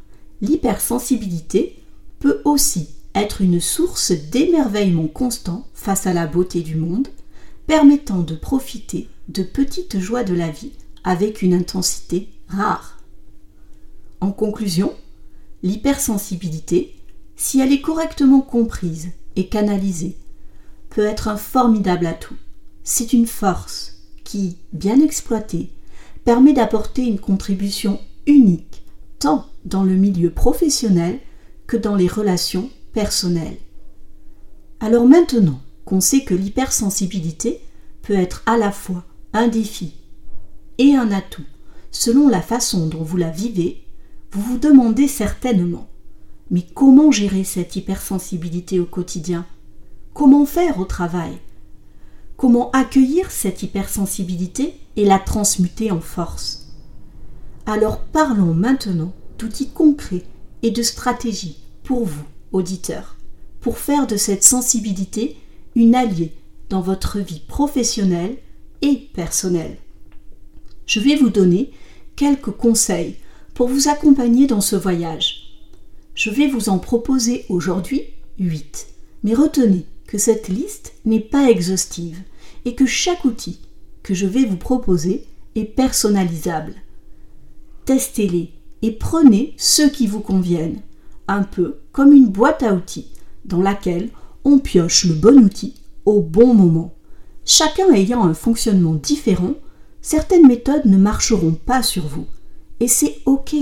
l'hypersensibilité 0.40 1.82
peut 2.18 2.40
aussi 2.44 2.88
être 3.14 3.40
une 3.40 3.60
source 3.60 4.12
d'émerveillement 4.12 5.08
constant 5.08 5.66
face 5.74 6.06
à 6.06 6.12
la 6.12 6.26
beauté 6.26 6.60
du 6.60 6.76
monde, 6.76 7.08
permettant 7.66 8.20
de 8.20 8.34
profiter 8.34 9.08
de 9.28 9.42
petites 9.42 9.98
joies 9.98 10.24
de 10.24 10.34
la 10.34 10.50
vie 10.50 10.72
avec 11.04 11.42
une 11.42 11.54
intensité 11.54 12.28
rare. 12.48 12.98
En 14.20 14.30
conclusion, 14.30 14.92
l'hypersensibilité, 15.62 16.96
si 17.36 17.60
elle 17.60 17.72
est 17.72 17.80
correctement 17.80 18.40
comprise 18.40 19.08
et 19.36 19.48
canalisée, 19.48 20.16
peut 20.90 21.04
être 21.04 21.28
un 21.28 21.36
formidable 21.36 22.06
atout. 22.06 22.36
C'est 22.84 23.12
une 23.12 23.26
force 23.26 23.96
qui, 24.24 24.58
bien 24.72 25.00
exploitée, 25.00 25.70
permet 26.24 26.52
d'apporter 26.52 27.02
une 27.02 27.18
contribution 27.18 28.00
unique, 28.26 28.81
tant 29.22 29.46
dans 29.64 29.84
le 29.84 29.94
milieu 29.94 30.30
professionnel 30.30 31.20
que 31.68 31.76
dans 31.76 31.94
les 31.94 32.08
relations 32.08 32.70
personnelles. 32.92 33.58
Alors 34.80 35.06
maintenant 35.06 35.60
qu'on 35.84 36.00
sait 36.00 36.24
que 36.24 36.34
l'hypersensibilité 36.34 37.60
peut 38.02 38.14
être 38.14 38.42
à 38.46 38.58
la 38.58 38.72
fois 38.72 39.04
un 39.32 39.46
défi 39.46 39.94
et 40.78 40.96
un 40.96 41.12
atout, 41.12 41.44
selon 41.92 42.28
la 42.28 42.42
façon 42.42 42.88
dont 42.88 43.04
vous 43.04 43.16
la 43.16 43.30
vivez, 43.30 43.84
vous 44.32 44.42
vous 44.42 44.58
demandez 44.58 45.06
certainement 45.06 45.88
mais 46.50 46.66
comment 46.74 47.10
gérer 47.10 47.44
cette 47.44 47.76
hypersensibilité 47.76 48.78
au 48.78 48.84
quotidien? 48.84 49.46
Comment 50.12 50.44
faire 50.44 50.78
au 50.80 50.84
travail? 50.84 51.38
Comment 52.36 52.70
accueillir 52.72 53.30
cette 53.30 53.62
hypersensibilité 53.62 54.74
et 54.96 55.06
la 55.06 55.18
transmuter 55.18 55.90
en 55.90 56.00
force? 56.00 56.61
Alors 57.66 58.00
parlons 58.00 58.54
maintenant 58.54 59.12
d'outils 59.38 59.70
concrets 59.70 60.24
et 60.62 60.70
de 60.70 60.82
stratégies 60.82 61.58
pour 61.84 62.04
vous, 62.04 62.24
auditeurs, 62.52 63.16
pour 63.60 63.78
faire 63.78 64.06
de 64.06 64.16
cette 64.16 64.42
sensibilité 64.42 65.36
une 65.74 65.94
alliée 65.94 66.32
dans 66.68 66.80
votre 66.80 67.18
vie 67.20 67.42
professionnelle 67.46 68.36
et 68.82 69.08
personnelle. 69.14 69.76
Je 70.86 71.00
vais 71.00 71.14
vous 71.14 71.30
donner 71.30 71.70
quelques 72.16 72.50
conseils 72.50 73.16
pour 73.54 73.68
vous 73.68 73.88
accompagner 73.88 74.46
dans 74.46 74.60
ce 74.60 74.76
voyage. 74.76 75.60
Je 76.14 76.30
vais 76.30 76.48
vous 76.48 76.68
en 76.68 76.78
proposer 76.78 77.46
aujourd'hui 77.48 78.02
8. 78.38 78.88
Mais 79.22 79.34
retenez 79.34 79.86
que 80.06 80.18
cette 80.18 80.48
liste 80.48 80.94
n'est 81.04 81.20
pas 81.20 81.48
exhaustive 81.48 82.18
et 82.64 82.74
que 82.74 82.86
chaque 82.86 83.24
outil 83.24 83.60
que 84.02 84.14
je 84.14 84.26
vais 84.26 84.44
vous 84.44 84.56
proposer 84.56 85.24
est 85.54 85.64
personnalisable. 85.64 86.74
Testez-les 87.84 88.52
et 88.82 88.92
prenez 88.92 89.54
ceux 89.56 89.90
qui 89.90 90.06
vous 90.06 90.20
conviennent, 90.20 90.82
un 91.26 91.42
peu 91.42 91.78
comme 91.90 92.12
une 92.12 92.28
boîte 92.28 92.62
à 92.62 92.74
outils 92.74 93.08
dans 93.44 93.60
laquelle 93.60 94.10
on 94.44 94.58
pioche 94.58 95.04
le 95.04 95.14
bon 95.14 95.38
outil 95.38 95.74
au 96.04 96.20
bon 96.20 96.54
moment. 96.54 96.94
Chacun 97.44 97.92
ayant 97.92 98.24
un 98.24 98.34
fonctionnement 98.34 98.94
différent, 98.94 99.54
certaines 100.00 100.46
méthodes 100.46 100.86
ne 100.86 100.96
marcheront 100.96 101.52
pas 101.52 101.82
sur 101.82 102.06
vous. 102.06 102.26
Et 102.80 102.88
c'est 102.88 103.18
OK. 103.26 103.54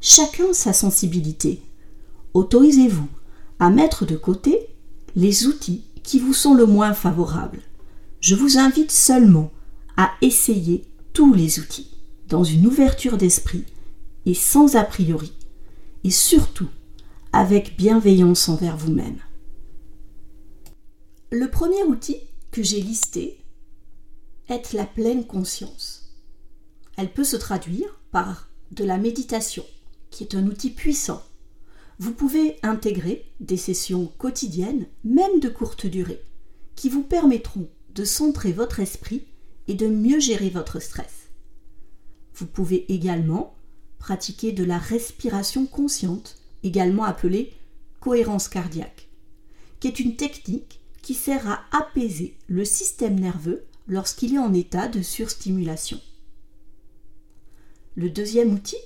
Chacun 0.00 0.52
sa 0.52 0.72
sensibilité. 0.72 1.62
Autorisez-vous 2.34 3.08
à 3.58 3.70
mettre 3.70 4.04
de 4.04 4.16
côté 4.16 4.58
les 5.16 5.46
outils 5.46 5.84
qui 6.02 6.18
vous 6.18 6.34
sont 6.34 6.54
le 6.54 6.66
moins 6.66 6.92
favorables. 6.92 7.62
Je 8.20 8.34
vous 8.34 8.58
invite 8.58 8.90
seulement 8.90 9.50
à 9.96 10.10
essayer 10.20 10.84
tous 11.12 11.32
les 11.32 11.60
outils 11.60 11.93
dans 12.28 12.44
une 12.44 12.66
ouverture 12.66 13.16
d'esprit 13.16 13.64
et 14.26 14.34
sans 14.34 14.76
a 14.76 14.84
priori, 14.84 15.32
et 16.02 16.10
surtout 16.10 16.68
avec 17.32 17.76
bienveillance 17.76 18.48
envers 18.48 18.76
vous-même. 18.76 19.18
Le 21.30 21.50
premier 21.50 21.82
outil 21.82 22.18
que 22.50 22.62
j'ai 22.62 22.80
listé 22.80 23.38
est 24.48 24.72
la 24.72 24.84
pleine 24.84 25.26
conscience. 25.26 26.14
Elle 26.96 27.12
peut 27.12 27.24
se 27.24 27.36
traduire 27.36 28.00
par 28.12 28.48
de 28.70 28.84
la 28.84 28.98
méditation, 28.98 29.64
qui 30.10 30.22
est 30.22 30.34
un 30.34 30.46
outil 30.46 30.70
puissant 30.70 31.22
vous 31.98 32.12
pouvez 32.12 32.56
intégrer 32.62 33.24
des 33.40 33.56
sessions 33.56 34.06
quotidiennes, 34.18 34.86
même 35.04 35.38
de 35.40 35.48
courte 35.48 35.86
durée, 35.86 36.22
qui 36.74 36.88
vous 36.88 37.02
permettront 37.02 37.68
de 37.94 38.04
centrer 38.04 38.52
votre 38.52 38.80
esprit 38.80 39.22
et 39.68 39.74
de 39.74 39.86
mieux 39.86 40.18
gérer 40.18 40.50
votre 40.50 40.80
stress. 40.80 41.23
Vous 42.34 42.46
pouvez 42.46 42.92
également 42.92 43.54
pratiquer 43.98 44.52
de 44.52 44.64
la 44.64 44.78
respiration 44.78 45.66
consciente, 45.66 46.36
également 46.62 47.04
appelée 47.04 47.52
cohérence 48.00 48.48
cardiaque, 48.48 49.08
qui 49.80 49.88
est 49.88 50.00
une 50.00 50.16
technique 50.16 50.80
qui 51.00 51.14
sert 51.14 51.48
à 51.48 51.64
apaiser 51.70 52.36
le 52.48 52.64
système 52.64 53.18
nerveux 53.18 53.64
lorsqu'il 53.86 54.34
est 54.34 54.38
en 54.38 54.52
état 54.52 54.88
de 54.88 55.00
surstimulation. 55.00 56.00
Le 57.94 58.10
deuxième 58.10 58.52
outil 58.52 58.76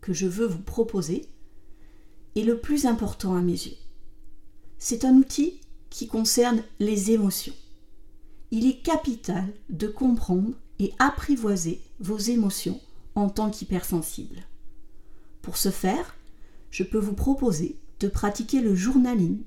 que 0.00 0.12
je 0.12 0.26
veux 0.26 0.46
vous 0.46 0.62
proposer 0.62 1.26
est 2.36 2.42
le 2.42 2.60
plus 2.60 2.86
important 2.86 3.34
à 3.34 3.40
mes 3.40 3.52
yeux. 3.52 3.76
C'est 4.78 5.04
un 5.04 5.14
outil 5.14 5.60
qui 5.88 6.06
concerne 6.06 6.62
les 6.78 7.10
émotions. 7.10 7.54
Il 8.50 8.66
est 8.66 8.82
capital 8.82 9.52
de 9.68 9.88
comprendre 9.88 10.54
et 10.78 10.92
apprivoiser 10.98 11.80
vos 11.98 12.18
émotions 12.18 12.80
en 13.14 13.28
tant 13.28 13.50
qu'hypersensible. 13.50 14.46
Pour 15.42 15.56
ce 15.56 15.70
faire, 15.70 16.16
je 16.70 16.84
peux 16.84 16.98
vous 16.98 17.14
proposer 17.14 17.76
de 18.00 18.08
pratiquer 18.08 18.60
le 18.60 18.74
journaling. 18.74 19.42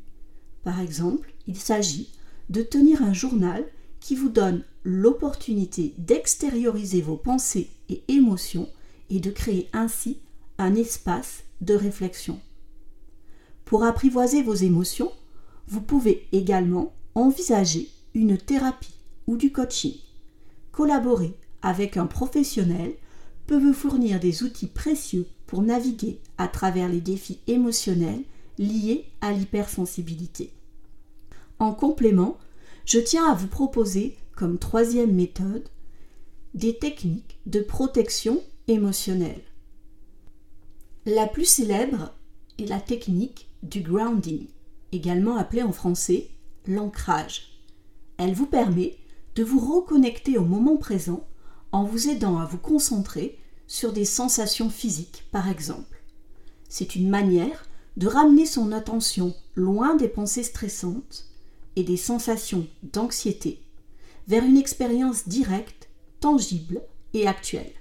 Par 0.64 0.80
exemple, 0.80 1.34
il 1.48 1.58
s'agit 1.58 2.10
de 2.50 2.62
tenir 2.62 3.02
un 3.02 3.14
journal 3.14 3.66
qui 4.00 4.16
vous 4.16 4.30
donne 4.30 4.64
l'opportunité 4.84 5.94
d'extérioriser 5.98 7.02
vos 7.02 7.16
pensées 7.16 7.70
et 7.90 8.04
émotions 8.10 8.70
et 9.10 9.20
de 9.20 9.32
créer 9.32 9.70
ainsi 9.74 10.20
un 10.58 10.76
espace 10.76 11.44
de 11.62 11.74
réflexion. 11.74 12.40
Pour 13.66 13.84
apprivoiser 13.84 14.44
vos 14.44 14.54
émotions, 14.54 15.12
vous 15.68 15.82
pouvez 15.82 16.28
également 16.32 16.94
envisager 17.16 17.90
une 18.14 18.38
thérapie 18.38 18.94
ou 19.28 19.38
du 19.38 19.52
coaching. 19.52 19.96
Collaborer 20.72 21.34
avec 21.62 21.98
un 21.98 22.06
professionnel 22.06 22.94
peut 23.48 23.60
vous 23.60 23.74
fournir 23.74 24.20
des 24.20 24.44
outils 24.44 24.68
précieux 24.68 25.28
pour 25.48 25.62
naviguer 25.62 26.20
à 26.38 26.48
travers 26.48 26.90
les 26.90 27.02
défis 27.02 27.40
émotionnels 27.48 28.24
liés 28.58 29.06
à 29.22 29.32
l'hypersensibilité. 29.32 30.52
En 31.60 31.74
complément, 31.74 32.38
je 32.86 33.00
tiens 33.00 33.26
à 33.26 33.36
vous 33.36 33.48
proposer 33.48 34.18
comme 34.36 34.58
troisième 34.58 35.14
méthode 35.14 35.68
des 36.54 36.78
techniques 36.78 37.40
de 37.46 37.62
protection 37.62 38.42
émotionnelle. 38.68 39.42
La 41.06 41.28
plus 41.28 41.46
célèbre 41.46 42.14
est 42.60 42.66
la 42.66 42.80
technique 42.80 43.50
du 43.64 43.82
grounding, 43.82 44.48
également 44.92 45.38
appelée 45.38 45.64
en 45.64 45.72
français 45.72 46.30
l'ancrage. 46.68 47.60
Elle 48.18 48.34
vous 48.34 48.46
permet 48.46 48.98
de 49.36 49.44
vous 49.44 49.60
reconnecter 49.60 50.38
au 50.38 50.46
moment 50.46 50.78
présent 50.78 51.26
en 51.74 51.84
vous 51.84 52.08
aidant 52.08 52.38
à 52.38 52.46
vous 52.46 52.60
concentrer 52.60 53.38
sur 53.68 53.92
des 53.92 54.06
sensations 54.06 54.70
physiques, 54.70 55.26
par 55.32 55.50
exemple. 55.50 56.02
C'est 56.70 56.96
une 56.96 57.10
manière 57.10 57.66
de 57.98 58.08
ramener 58.08 58.46
son 58.46 58.72
attention 58.72 59.36
loin 59.56 59.96
des 59.96 60.08
pensées 60.08 60.44
stressantes 60.44 61.26
et 61.76 61.84
des 61.84 61.98
sensations 61.98 62.68
d'anxiété 62.84 63.60
vers 64.28 64.46
une 64.46 64.58
expérience 64.58 65.28
directe, 65.28 65.90
tangible 66.20 66.82
et 67.14 67.28
actuelle. 67.28 67.74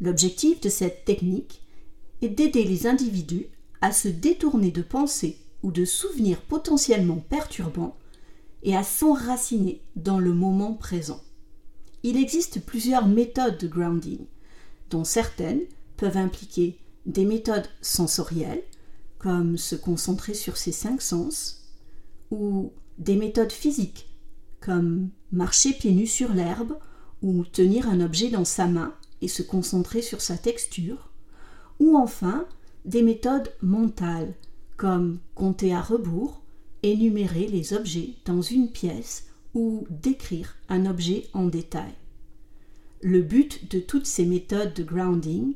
L'objectif 0.00 0.60
de 0.60 0.68
cette 0.68 1.04
technique 1.04 1.62
est 2.20 2.28
d'aider 2.28 2.64
les 2.64 2.86
individus 2.86 3.46
à 3.80 3.92
se 3.92 4.08
détourner 4.08 4.72
de 4.72 4.82
pensées 4.82 5.38
ou 5.62 5.70
de 5.70 5.84
souvenirs 5.84 6.40
potentiellement 6.42 7.24
perturbants 7.28 7.96
et 8.64 8.76
à 8.76 8.82
s'enraciner 8.82 9.80
dans 9.96 10.18
le 10.18 10.32
moment 10.32 10.74
présent. 10.74 11.20
Il 12.08 12.16
existe 12.16 12.64
plusieurs 12.64 13.06
méthodes 13.06 13.58
de 13.58 13.68
grounding, 13.68 14.20
dont 14.88 15.04
certaines 15.04 15.60
peuvent 15.98 16.16
impliquer 16.16 16.78
des 17.04 17.26
méthodes 17.26 17.68
sensorielles, 17.82 18.62
comme 19.18 19.58
se 19.58 19.76
concentrer 19.76 20.32
sur 20.32 20.56
ses 20.56 20.72
cinq 20.72 21.02
sens, 21.02 21.68
ou 22.30 22.72
des 22.96 23.14
méthodes 23.14 23.52
physiques, 23.52 24.08
comme 24.62 25.10
marcher 25.32 25.74
pieds 25.74 25.92
nus 25.92 26.06
sur 26.06 26.32
l'herbe 26.32 26.78
ou 27.20 27.44
tenir 27.44 27.86
un 27.90 28.00
objet 28.00 28.30
dans 28.30 28.46
sa 28.46 28.66
main 28.68 28.94
et 29.20 29.28
se 29.28 29.42
concentrer 29.42 30.00
sur 30.00 30.22
sa 30.22 30.38
texture, 30.38 31.10
ou 31.78 31.94
enfin 31.94 32.46
des 32.86 33.02
méthodes 33.02 33.52
mentales, 33.60 34.32
comme 34.78 35.18
compter 35.34 35.74
à 35.74 35.82
rebours, 35.82 36.40
énumérer 36.82 37.48
les 37.48 37.74
objets 37.74 38.14
dans 38.24 38.40
une 38.40 38.70
pièce 38.70 39.27
ou 39.54 39.86
décrire 39.90 40.56
un 40.68 40.86
objet 40.86 41.26
en 41.32 41.46
détail. 41.46 41.92
Le 43.00 43.22
but 43.22 43.70
de 43.70 43.78
toutes 43.78 44.06
ces 44.06 44.26
méthodes 44.26 44.74
de 44.74 44.82
grounding 44.82 45.54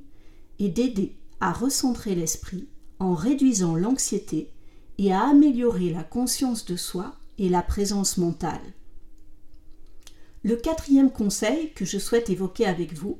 est 0.59 0.69
d'aider 0.69 1.17
à 1.41 1.53
recentrer 1.53 2.15
l'esprit 2.15 2.69
en 2.99 3.15
réduisant 3.15 3.75
l'anxiété 3.75 4.51
et 4.99 5.13
à 5.13 5.29
améliorer 5.29 5.91
la 5.91 6.05
conscience 6.05 6.65
de 6.65 6.77
soi 6.77 7.17
et 7.39 7.49
la 7.49 7.63
présence 7.63 8.19
mentale. 8.19 8.61
Le 10.45 10.57
quatrième 10.57 11.11
conseil 11.11 11.73
que 11.73 11.85
je 11.85 11.99
souhaite 11.99 12.31
évoquer 12.31 12.67
avec 12.67 12.95
vous 12.95 13.19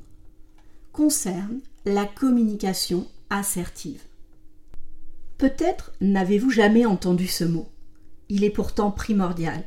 concerne 0.93 1.61
la 1.85 2.05
communication 2.05 3.07
assertive. 3.31 4.03
Peut-être 5.39 5.93
n'avez-vous 6.01 6.51
jamais 6.51 6.87
entendu 6.87 7.27
ce 7.27 7.45
mot. 7.45 7.67
Il 8.29 8.45
est 8.45 8.51
pourtant 8.51 8.91
primordial. 8.91 9.65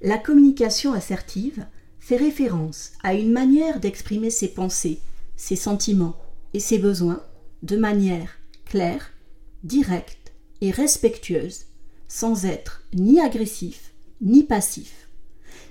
La 0.00 0.18
communication 0.18 0.92
assertive 0.92 1.66
fait 1.98 2.16
référence 2.16 2.92
à 3.02 3.14
une 3.14 3.32
manière 3.32 3.80
d'exprimer 3.80 4.30
ses 4.30 4.48
pensées, 4.48 5.00
ses 5.36 5.56
sentiments 5.56 6.16
et 6.54 6.60
ses 6.60 6.78
besoins 6.78 7.22
de 7.62 7.76
manière 7.76 8.38
claire, 8.64 9.10
directe 9.64 10.32
et 10.60 10.70
respectueuse, 10.70 11.64
sans 12.06 12.44
être 12.44 12.84
ni 12.94 13.20
agressif 13.20 13.92
ni 14.20 14.42
passif. 14.42 15.08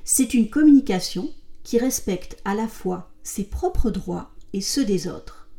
C'est 0.04 0.34
une 0.34 0.49
communication 0.49 1.30
qui 1.63 1.78
respecte 1.78 2.38
à 2.45 2.56
la 2.56 2.67
fois 2.67 3.12
ses 3.23 3.43
propres 3.43 3.91
droits 3.91 4.32
et 4.54 4.62
ceux 4.62 4.86
des 4.86 5.08
autres. 5.08 5.49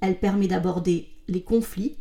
Elle 0.00 0.18
permet 0.18 0.48
d'aborder 0.48 1.08
les 1.28 1.42
conflits 1.42 1.96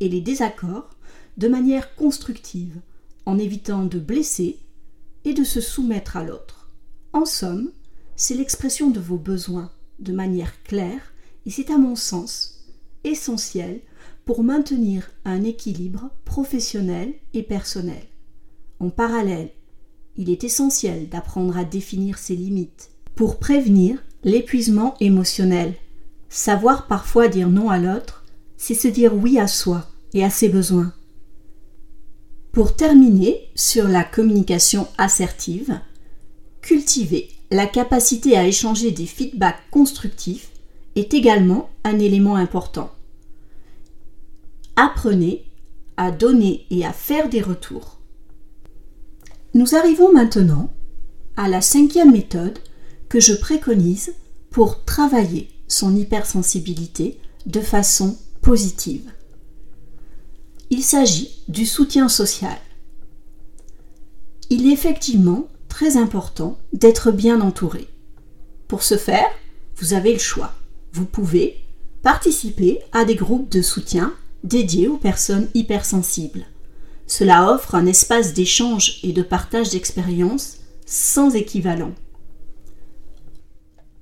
et 0.00 0.08
les 0.08 0.20
désaccords 0.20 0.90
de 1.36 1.48
manière 1.48 1.94
constructive, 1.94 2.80
en 3.26 3.38
évitant 3.38 3.84
de 3.84 3.98
blesser 3.98 4.58
de 5.34 5.44
se 5.44 5.60
soumettre 5.60 6.16
à 6.16 6.24
l'autre. 6.24 6.70
En 7.12 7.24
somme, 7.24 7.70
c'est 8.16 8.34
l'expression 8.34 8.90
de 8.90 9.00
vos 9.00 9.18
besoins 9.18 9.70
de 9.98 10.12
manière 10.12 10.62
claire 10.62 11.12
et 11.44 11.50
c'est 11.50 11.70
à 11.70 11.78
mon 11.78 11.96
sens 11.96 12.66
essentiel 13.04 13.80
pour 14.24 14.42
maintenir 14.42 15.10
un 15.24 15.44
équilibre 15.44 16.10
professionnel 16.24 17.14
et 17.32 17.42
personnel. 17.42 18.02
En 18.80 18.90
parallèle, 18.90 19.50
il 20.16 20.30
est 20.30 20.44
essentiel 20.44 21.08
d'apprendre 21.08 21.56
à 21.56 21.64
définir 21.64 22.18
ses 22.18 22.34
limites 22.34 22.90
pour 23.14 23.38
prévenir 23.38 24.02
l'épuisement 24.24 24.96
émotionnel. 25.00 25.74
Savoir 26.28 26.86
parfois 26.86 27.28
dire 27.28 27.48
non 27.48 27.70
à 27.70 27.78
l'autre, 27.78 28.24
c'est 28.56 28.74
se 28.74 28.88
dire 28.88 29.14
oui 29.14 29.38
à 29.38 29.46
soi 29.46 29.86
et 30.12 30.24
à 30.24 30.30
ses 30.30 30.48
besoins. 30.48 30.92
Pour 32.56 32.74
terminer 32.74 33.50
sur 33.54 33.86
la 33.86 34.02
communication 34.02 34.88
assertive, 34.96 35.78
cultiver 36.62 37.28
la 37.50 37.66
capacité 37.66 38.34
à 38.34 38.46
échanger 38.46 38.92
des 38.92 39.04
feedbacks 39.04 39.60
constructifs 39.70 40.48
est 40.94 41.12
également 41.12 41.68
un 41.84 41.98
élément 41.98 42.34
important. 42.34 42.90
Apprenez 44.74 45.44
à 45.98 46.10
donner 46.10 46.64
et 46.70 46.86
à 46.86 46.94
faire 46.94 47.28
des 47.28 47.42
retours. 47.42 47.98
Nous 49.52 49.74
arrivons 49.74 50.10
maintenant 50.10 50.72
à 51.36 51.48
la 51.48 51.60
cinquième 51.60 52.12
méthode 52.12 52.58
que 53.10 53.20
je 53.20 53.34
préconise 53.34 54.14
pour 54.48 54.82
travailler 54.86 55.50
son 55.68 55.94
hypersensibilité 55.94 57.20
de 57.44 57.60
façon 57.60 58.16
positive. 58.40 59.12
Il 60.70 60.82
s'agit 60.82 61.42
du 61.46 61.64
soutien 61.64 62.08
social. 62.08 62.58
Il 64.50 64.66
est 64.68 64.72
effectivement 64.72 65.46
très 65.68 65.96
important 65.96 66.58
d'être 66.72 67.12
bien 67.12 67.40
entouré. 67.40 67.86
Pour 68.66 68.82
ce 68.82 68.96
faire, 68.96 69.30
vous 69.76 69.94
avez 69.94 70.12
le 70.12 70.18
choix. 70.18 70.54
Vous 70.92 71.04
pouvez 71.04 71.56
participer 72.02 72.80
à 72.92 73.04
des 73.04 73.14
groupes 73.14 73.48
de 73.48 73.62
soutien 73.62 74.12
dédiés 74.42 74.88
aux 74.88 74.96
personnes 74.96 75.48
hypersensibles. 75.54 76.46
Cela 77.06 77.52
offre 77.52 77.76
un 77.76 77.86
espace 77.86 78.32
d'échange 78.32 78.98
et 79.04 79.12
de 79.12 79.22
partage 79.22 79.70
d'expériences 79.70 80.58
sans 80.84 81.36
équivalent. 81.36 81.94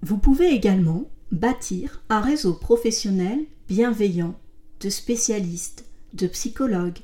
Vous 0.02 0.16
pouvez 0.16 0.48
également 0.48 1.04
bâtir 1.30 2.02
un 2.08 2.20
réseau 2.20 2.54
professionnel 2.54 3.40
bienveillant 3.68 4.34
de 4.80 4.88
spécialistes 4.88 5.84
de 6.14 6.26
psychologues, 6.28 7.00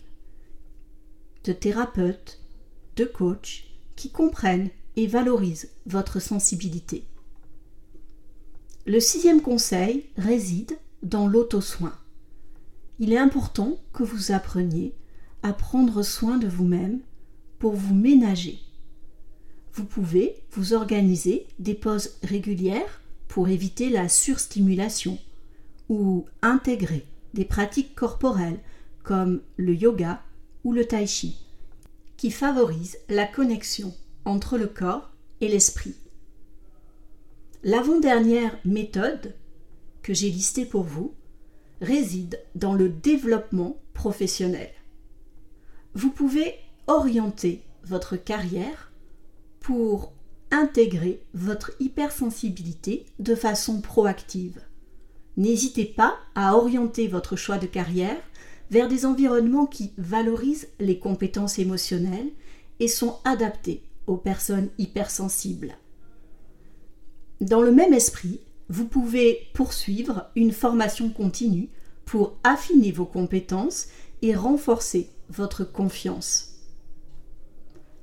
de 1.45 1.53
thérapeutes, 1.53 2.41
de 2.97 3.05
coachs 3.05 3.65
qui 3.97 4.11
comprennent 4.11 4.71
et 4.97 5.07
valorisent 5.07 5.71
votre 5.87 6.21
sensibilité. 6.21 7.05
Le 8.87 9.01
sixième 9.01 9.43
conseil 9.43 10.07
réside 10.17 10.79
dans 11.03 11.27
l'auto-soin. 11.27 11.93
Il 12.99 13.13
est 13.13 13.19
important 13.19 13.79
que 13.93 14.03
vous 14.03 14.33
appreniez 14.33 14.95
à 15.43 15.53
prendre 15.53 16.03
soin 16.03 16.39
de 16.39 16.49
vous-même 16.49 17.01
pour 17.59 17.75
vous 17.75 17.95
ménager. 17.95 18.59
Vous 19.73 19.85
pouvez 19.85 20.37
vous 20.53 20.73
organiser 20.73 21.47
des 21.59 21.75
pauses 21.75 22.19
régulières 22.23 23.01
pour 23.29 23.49
éviter 23.49 23.91
la 23.91 24.09
surstimulation 24.09 25.19
ou 25.89 26.27
intégrer 26.43 27.05
des 27.35 27.45
pratiques 27.45 27.95
corporelles 27.95 28.59
comme 29.03 29.41
le 29.57 29.75
yoga 29.75 30.23
ou 30.65 30.73
le 30.73 30.85
tai 30.87 31.07
chi, 31.07 31.37
qui 32.17 32.31
favorisent 32.31 32.99
la 33.09 33.27
connexion 33.27 33.95
entre 34.25 34.59
le 34.59 34.67
corps 34.67 35.11
et 35.41 35.49
l'esprit. 35.49 35.95
L'avant-dernière 37.63 38.57
méthode 38.65 39.35
que 40.03 40.15
j'ai 40.15 40.31
listée 40.31 40.65
pour 40.65 40.83
vous 40.83 41.15
réside 41.81 42.41
dans 42.55 42.75
le 42.75 42.89
développement 42.89 43.81
professionnel. 43.95 44.71
Vous 45.95 46.11
pouvez 46.11 46.55
orienter 46.87 47.63
votre 47.85 48.17
carrière 48.17 48.93
pour 49.61 50.13
intégrer 50.51 51.23
votre 51.35 51.73
hypersensibilité 51.81 53.07
de 53.19 53.35
façon 53.35 53.81
proactive. 53.81 54.61
N'hésitez 55.37 55.85
pas 55.85 56.19
à 56.35 56.57
orienter 56.57 57.09
votre 57.09 57.37
choix 57.37 57.59
de 57.59 57.67
carrière 57.67 58.21
vers 58.71 58.89
des 58.89 59.05
environnements 59.05 59.67
qui 59.67 59.93
valorisent 59.99 60.69
les 60.79 60.99
compétences 60.99 61.59
émotionnelles 61.59 62.31
et 62.79 62.89
sont 62.89 63.19
adaptés 63.25 63.83
aux 64.07 64.17
personnes 64.17 64.71
hypersensibles. 64.79 65.77
Dans 67.41 67.63
le 67.63 67.73
même 67.73 67.93
esprit, 67.93 68.41
vous 68.69 68.87
pouvez 68.87 69.49
poursuivre 69.55 70.31
une 70.37 70.53
formation 70.53 71.11
continue 71.11 71.69
pour 72.05 72.37
affiner 72.45 72.93
vos 72.93 73.07
compétences 73.07 73.89
et 74.23 74.35
renforcer 74.35 75.09
votre 75.29 75.65
confiance. 75.65 76.47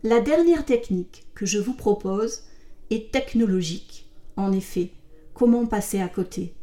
La 0.03 0.19
dernière 0.19 0.65
technique 0.65 1.25
que 1.36 1.45
je 1.45 1.60
vous 1.60 1.73
propose 1.73 2.43
est 2.89 3.12
technologique. 3.12 4.10
En 4.36 4.51
effet, 4.51 4.91
comment 5.34 5.65
passer 5.65 5.99
à 5.99 6.08
côté? 6.08 6.53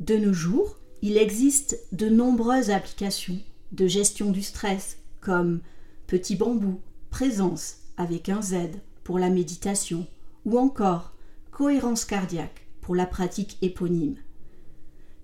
De 0.00 0.16
nos 0.16 0.32
jours, 0.32 0.76
il 1.02 1.16
existe 1.16 1.78
de 1.92 2.08
nombreuses 2.08 2.70
applications 2.70 3.38
de 3.74 3.86
gestion 3.86 4.30
du 4.30 4.42
stress 4.42 4.98
comme 5.20 5.60
Petit 6.06 6.36
Bambou, 6.36 6.80
Présence 7.10 7.76
avec 7.96 8.28
un 8.28 8.42
Z 8.42 8.56
pour 9.04 9.18
la 9.18 9.30
méditation 9.30 10.06
ou 10.44 10.58
encore 10.58 11.12
Cohérence 11.50 12.04
cardiaque 12.04 12.66
pour 12.80 12.96
la 12.96 13.06
pratique 13.06 13.56
éponyme. 13.62 14.16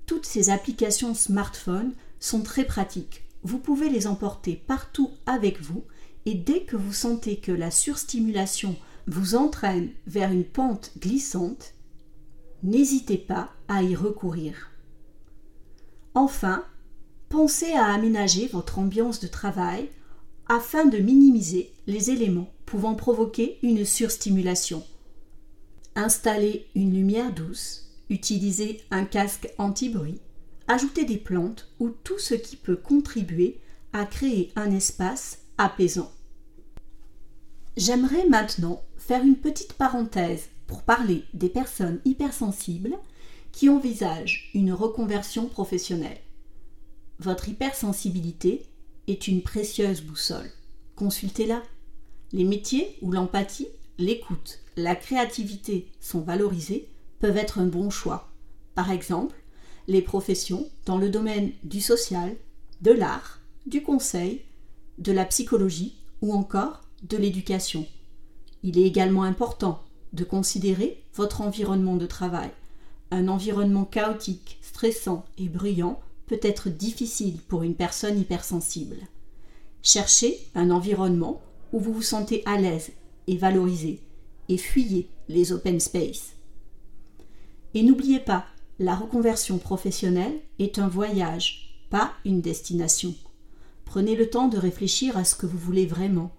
Toutes 0.06 0.26
ces 0.26 0.50
applications 0.50 1.14
smartphone 1.14 1.92
sont 2.20 2.42
très 2.42 2.64
pratiques. 2.64 3.24
Vous 3.42 3.58
pouvez 3.58 3.88
les 3.88 4.06
emporter 4.06 4.54
partout 4.54 5.10
avec 5.26 5.60
vous 5.60 5.82
et 6.26 6.34
dès 6.34 6.62
que 6.62 6.76
vous 6.76 6.92
sentez 6.92 7.38
que 7.38 7.52
la 7.52 7.70
surstimulation 7.70 8.76
vous 9.06 9.34
entraîne 9.34 9.90
vers 10.06 10.30
une 10.30 10.44
pente 10.44 10.92
glissante, 11.00 11.74
n'hésitez 12.62 13.18
pas 13.18 13.50
à 13.68 13.82
y 13.82 13.96
recourir. 13.96 14.70
Enfin, 16.14 16.64
pensez 17.30 17.72
à 17.72 17.86
aménager 17.86 18.48
votre 18.48 18.78
ambiance 18.78 19.20
de 19.20 19.28
travail 19.28 19.88
afin 20.48 20.84
de 20.84 20.98
minimiser 20.98 21.72
les 21.86 22.10
éléments 22.10 22.50
pouvant 22.66 22.96
provoquer 22.96 23.58
une 23.62 23.84
surstimulation. 23.84 24.84
Installez 25.94 26.66
une 26.74 26.92
lumière 26.92 27.32
douce, 27.32 27.88
utilisez 28.10 28.82
un 28.90 29.04
casque 29.04 29.48
anti-bruit, 29.58 30.20
ajoutez 30.66 31.04
des 31.04 31.16
plantes 31.16 31.68
ou 31.78 31.90
tout 31.90 32.18
ce 32.18 32.34
qui 32.34 32.56
peut 32.56 32.76
contribuer 32.76 33.60
à 33.92 34.06
créer 34.06 34.52
un 34.56 34.72
espace 34.72 35.38
apaisant. 35.56 36.10
J'aimerais 37.76 38.26
maintenant 38.28 38.82
faire 38.98 39.22
une 39.22 39.36
petite 39.36 39.74
parenthèse 39.74 40.48
pour 40.66 40.82
parler 40.82 41.24
des 41.32 41.48
personnes 41.48 42.00
hypersensibles 42.04 42.96
qui 43.52 43.68
envisage 43.68 44.50
une 44.52 44.72
reconversion 44.72 45.46
professionnelle. 45.46 46.18
Votre 47.20 47.50
hypersensibilité 47.50 48.62
est 49.06 49.28
une 49.28 49.42
précieuse 49.42 50.00
boussole. 50.00 50.50
Consultez-la. 50.96 51.62
Les 52.32 52.44
métiers 52.44 52.96
où 53.02 53.12
l'empathie, 53.12 53.68
l'écoute, 53.98 54.60
la 54.78 54.96
créativité 54.96 55.92
sont 56.00 56.22
valorisés 56.22 56.88
peuvent 57.18 57.36
être 57.36 57.58
un 57.58 57.66
bon 57.66 57.90
choix. 57.90 58.32
Par 58.74 58.90
exemple, 58.90 59.36
les 59.86 60.00
professions 60.00 60.70
dans 60.86 60.96
le 60.96 61.10
domaine 61.10 61.52
du 61.62 61.82
social, 61.82 62.34
de 62.80 62.92
l'art, 62.92 63.40
du 63.66 63.82
conseil, 63.82 64.40
de 64.96 65.12
la 65.12 65.26
psychologie 65.26 65.96
ou 66.22 66.32
encore 66.32 66.80
de 67.02 67.18
l'éducation. 67.18 67.86
Il 68.62 68.78
est 68.78 68.86
également 68.86 69.24
important 69.24 69.84
de 70.14 70.24
considérer 70.24 71.04
votre 71.12 71.42
environnement 71.42 71.96
de 71.96 72.06
travail. 72.06 72.50
Un 73.10 73.28
environnement 73.28 73.84
chaotique, 73.84 74.58
stressant 74.62 75.26
et 75.36 75.50
bruyant 75.50 76.00
peut 76.30 76.38
être 76.42 76.68
difficile 76.68 77.38
pour 77.48 77.64
une 77.64 77.74
personne 77.74 78.16
hypersensible. 78.16 78.98
Cherchez 79.82 80.38
un 80.54 80.70
environnement 80.70 81.42
où 81.72 81.80
vous 81.80 81.92
vous 81.92 82.02
sentez 82.02 82.44
à 82.46 82.56
l'aise 82.56 82.92
et 83.26 83.36
valorisé 83.36 83.98
et 84.48 84.56
fuyez 84.56 85.08
les 85.28 85.50
open 85.50 85.80
space. 85.80 86.36
Et 87.74 87.82
n'oubliez 87.82 88.20
pas, 88.20 88.46
la 88.78 88.94
reconversion 88.94 89.58
professionnelle 89.58 90.38
est 90.60 90.78
un 90.78 90.86
voyage, 90.86 91.84
pas 91.90 92.12
une 92.24 92.40
destination. 92.40 93.12
Prenez 93.84 94.14
le 94.14 94.30
temps 94.30 94.46
de 94.46 94.56
réfléchir 94.56 95.16
à 95.16 95.24
ce 95.24 95.34
que 95.34 95.46
vous 95.46 95.58
voulez 95.58 95.86
vraiment, 95.86 96.30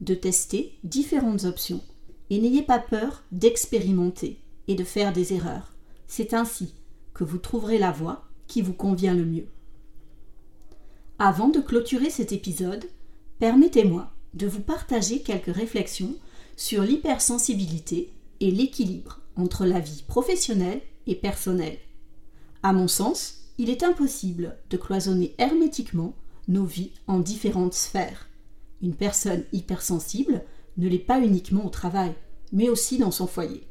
de 0.00 0.14
tester 0.14 0.72
différentes 0.84 1.44
options 1.44 1.82
et 2.30 2.40
n'ayez 2.40 2.62
pas 2.62 2.78
peur 2.78 3.22
d'expérimenter 3.30 4.40
et 4.68 4.74
de 4.74 4.84
faire 4.84 5.12
des 5.12 5.34
erreurs. 5.34 5.74
C'est 6.06 6.32
ainsi 6.32 6.72
que 7.12 7.24
vous 7.24 7.38
trouverez 7.38 7.76
la 7.76 7.92
voie 7.92 8.24
qui 8.46 8.62
vous 8.62 8.72
convient 8.72 9.14
le 9.14 9.24
mieux. 9.24 9.46
Avant 11.18 11.48
de 11.48 11.60
clôturer 11.60 12.10
cet 12.10 12.32
épisode, 12.32 12.84
permettez-moi 13.38 14.10
de 14.34 14.46
vous 14.46 14.60
partager 14.60 15.20
quelques 15.20 15.54
réflexions 15.54 16.14
sur 16.56 16.82
l'hypersensibilité 16.82 18.12
et 18.40 18.50
l'équilibre 18.50 19.20
entre 19.36 19.64
la 19.64 19.80
vie 19.80 20.04
professionnelle 20.06 20.80
et 21.06 21.14
personnelle. 21.14 21.78
À 22.62 22.72
mon 22.72 22.88
sens, 22.88 23.44
il 23.58 23.70
est 23.70 23.82
impossible 23.82 24.56
de 24.70 24.76
cloisonner 24.76 25.34
hermétiquement 25.38 26.14
nos 26.48 26.64
vies 26.64 26.90
en 27.06 27.20
différentes 27.20 27.74
sphères. 27.74 28.28
Une 28.82 28.94
personne 28.94 29.44
hypersensible 29.52 30.42
ne 30.76 30.88
l'est 30.88 30.98
pas 30.98 31.20
uniquement 31.20 31.64
au 31.64 31.70
travail, 31.70 32.12
mais 32.52 32.68
aussi 32.68 32.98
dans 32.98 33.10
son 33.10 33.26
foyer. 33.26 33.66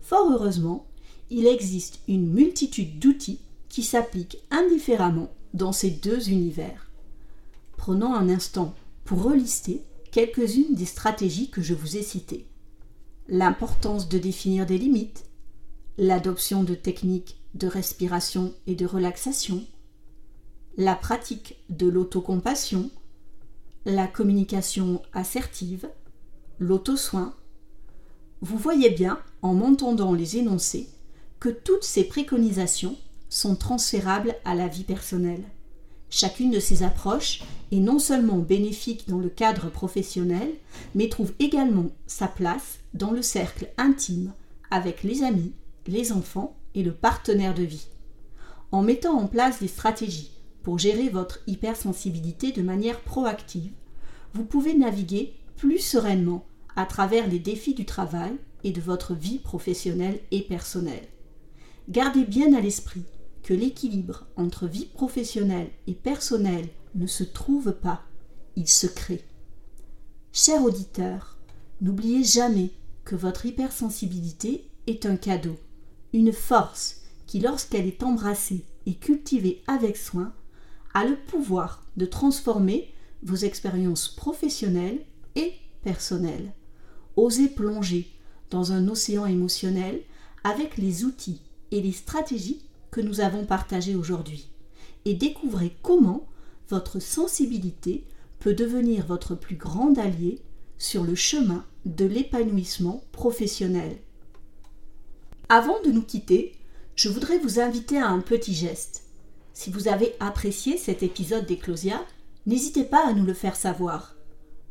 Fort 0.00 0.30
heureusement, 0.32 0.86
il 1.30 1.46
existe 1.46 2.00
une 2.08 2.28
multitude 2.28 2.98
d'outils 2.98 3.40
qui 3.72 3.82
s'appliquent 3.82 4.36
indifféremment 4.50 5.32
dans 5.54 5.72
ces 5.72 5.88
deux 5.88 6.28
univers. 6.28 6.90
Prenons 7.78 8.14
un 8.14 8.28
instant 8.28 8.74
pour 9.02 9.22
relister 9.22 9.82
quelques-unes 10.10 10.74
des 10.74 10.84
stratégies 10.84 11.48
que 11.48 11.62
je 11.62 11.72
vous 11.72 11.96
ai 11.96 12.02
citées. 12.02 12.46
L'importance 13.28 14.10
de 14.10 14.18
définir 14.18 14.66
des 14.66 14.76
limites, 14.76 15.24
l'adoption 15.96 16.64
de 16.64 16.74
techniques 16.74 17.38
de 17.54 17.66
respiration 17.66 18.52
et 18.66 18.74
de 18.74 18.84
relaxation, 18.84 19.64
la 20.76 20.94
pratique 20.94 21.56
de 21.70 21.88
l'autocompassion, 21.88 22.90
la 23.86 24.06
communication 24.06 25.00
assertive, 25.14 25.88
l'auto-soin. 26.58 27.34
Vous 28.42 28.58
voyez 28.58 28.90
bien, 28.90 29.18
en 29.40 29.54
m'entendant 29.54 30.12
les 30.12 30.36
énoncer, 30.36 30.90
que 31.40 31.48
toutes 31.48 31.84
ces 31.84 32.04
préconisations 32.04 32.98
sont 33.32 33.56
transférables 33.56 34.36
à 34.44 34.54
la 34.54 34.68
vie 34.68 34.84
personnelle. 34.84 35.44
Chacune 36.10 36.50
de 36.50 36.60
ces 36.60 36.82
approches 36.82 37.40
est 37.72 37.80
non 37.80 37.98
seulement 37.98 38.36
bénéfique 38.36 39.08
dans 39.08 39.18
le 39.18 39.30
cadre 39.30 39.70
professionnel, 39.70 40.50
mais 40.94 41.08
trouve 41.08 41.32
également 41.38 41.86
sa 42.06 42.28
place 42.28 42.80
dans 42.92 43.10
le 43.10 43.22
cercle 43.22 43.70
intime 43.78 44.32
avec 44.70 45.02
les 45.02 45.22
amis, 45.22 45.52
les 45.86 46.12
enfants 46.12 46.54
et 46.74 46.82
le 46.82 46.92
partenaire 46.92 47.54
de 47.54 47.62
vie. 47.62 47.86
En 48.70 48.82
mettant 48.82 49.18
en 49.18 49.26
place 49.26 49.60
des 49.60 49.68
stratégies 49.68 50.32
pour 50.62 50.78
gérer 50.78 51.08
votre 51.08 51.40
hypersensibilité 51.46 52.52
de 52.52 52.60
manière 52.60 53.00
proactive, 53.00 53.72
vous 54.34 54.44
pouvez 54.44 54.74
naviguer 54.74 55.32
plus 55.56 55.78
sereinement 55.78 56.44
à 56.76 56.84
travers 56.84 57.26
les 57.26 57.38
défis 57.38 57.72
du 57.72 57.86
travail 57.86 58.32
et 58.62 58.72
de 58.72 58.80
votre 58.82 59.14
vie 59.14 59.38
professionnelle 59.38 60.20
et 60.30 60.42
personnelle. 60.42 61.08
Gardez 61.88 62.24
bien 62.24 62.52
à 62.52 62.60
l'esprit 62.60 63.04
que 63.42 63.54
l'équilibre 63.54 64.26
entre 64.36 64.66
vie 64.66 64.86
professionnelle 64.86 65.70
et 65.86 65.94
personnelle 65.94 66.68
ne 66.94 67.06
se 67.06 67.24
trouve 67.24 67.72
pas, 67.72 68.02
il 68.56 68.68
se 68.68 68.86
crée. 68.86 69.24
Cher 70.32 70.62
auditeur, 70.62 71.38
n'oubliez 71.80 72.24
jamais 72.24 72.70
que 73.04 73.16
votre 73.16 73.46
hypersensibilité 73.46 74.70
est 74.86 75.06
un 75.06 75.16
cadeau, 75.16 75.56
une 76.12 76.32
force 76.32 77.02
qui, 77.26 77.40
lorsqu'elle 77.40 77.86
est 77.86 78.02
embrassée 78.02 78.64
et 78.86 78.94
cultivée 78.94 79.62
avec 79.66 79.96
soin, 79.96 80.32
a 80.94 81.04
le 81.04 81.16
pouvoir 81.16 81.84
de 81.96 82.06
transformer 82.06 82.92
vos 83.22 83.36
expériences 83.36 84.08
professionnelles 84.08 85.04
et 85.34 85.52
personnelles. 85.82 86.52
Osez 87.16 87.48
plonger 87.48 88.08
dans 88.50 88.72
un 88.72 88.88
océan 88.88 89.26
émotionnel 89.26 90.02
avec 90.44 90.76
les 90.76 91.04
outils 91.04 91.40
et 91.70 91.80
les 91.80 91.92
stratégies 91.92 92.62
que 92.92 93.00
nous 93.00 93.20
avons 93.20 93.44
partagées 93.44 93.96
aujourd'hui 93.96 94.52
et 95.04 95.14
découvrez 95.14 95.74
comment 95.82 96.28
votre 96.68 97.00
sensibilité 97.00 98.04
peut 98.38 98.54
devenir 98.54 99.06
votre 99.06 99.34
plus 99.34 99.56
grand 99.56 99.98
allié 99.98 100.40
sur 100.78 101.02
le 101.02 101.16
chemin 101.16 101.64
de 101.86 102.04
l'épanouissement 102.04 103.02
professionnel. 103.10 103.96
Avant 105.48 105.80
de 105.82 105.90
nous 105.90 106.02
quitter, 106.02 106.54
je 106.94 107.08
voudrais 107.08 107.38
vous 107.38 107.58
inviter 107.58 107.98
à 107.98 108.08
un 108.08 108.20
petit 108.20 108.54
geste. 108.54 109.04
Si 109.54 109.70
vous 109.70 109.88
avez 109.88 110.14
apprécié 110.20 110.76
cet 110.76 111.02
épisode 111.02 111.46
d'Eclosia, 111.46 112.04
n'hésitez 112.46 112.84
pas 112.84 113.06
à 113.06 113.12
nous 113.12 113.24
le 113.24 113.34
faire 113.34 113.56
savoir. 113.56 114.16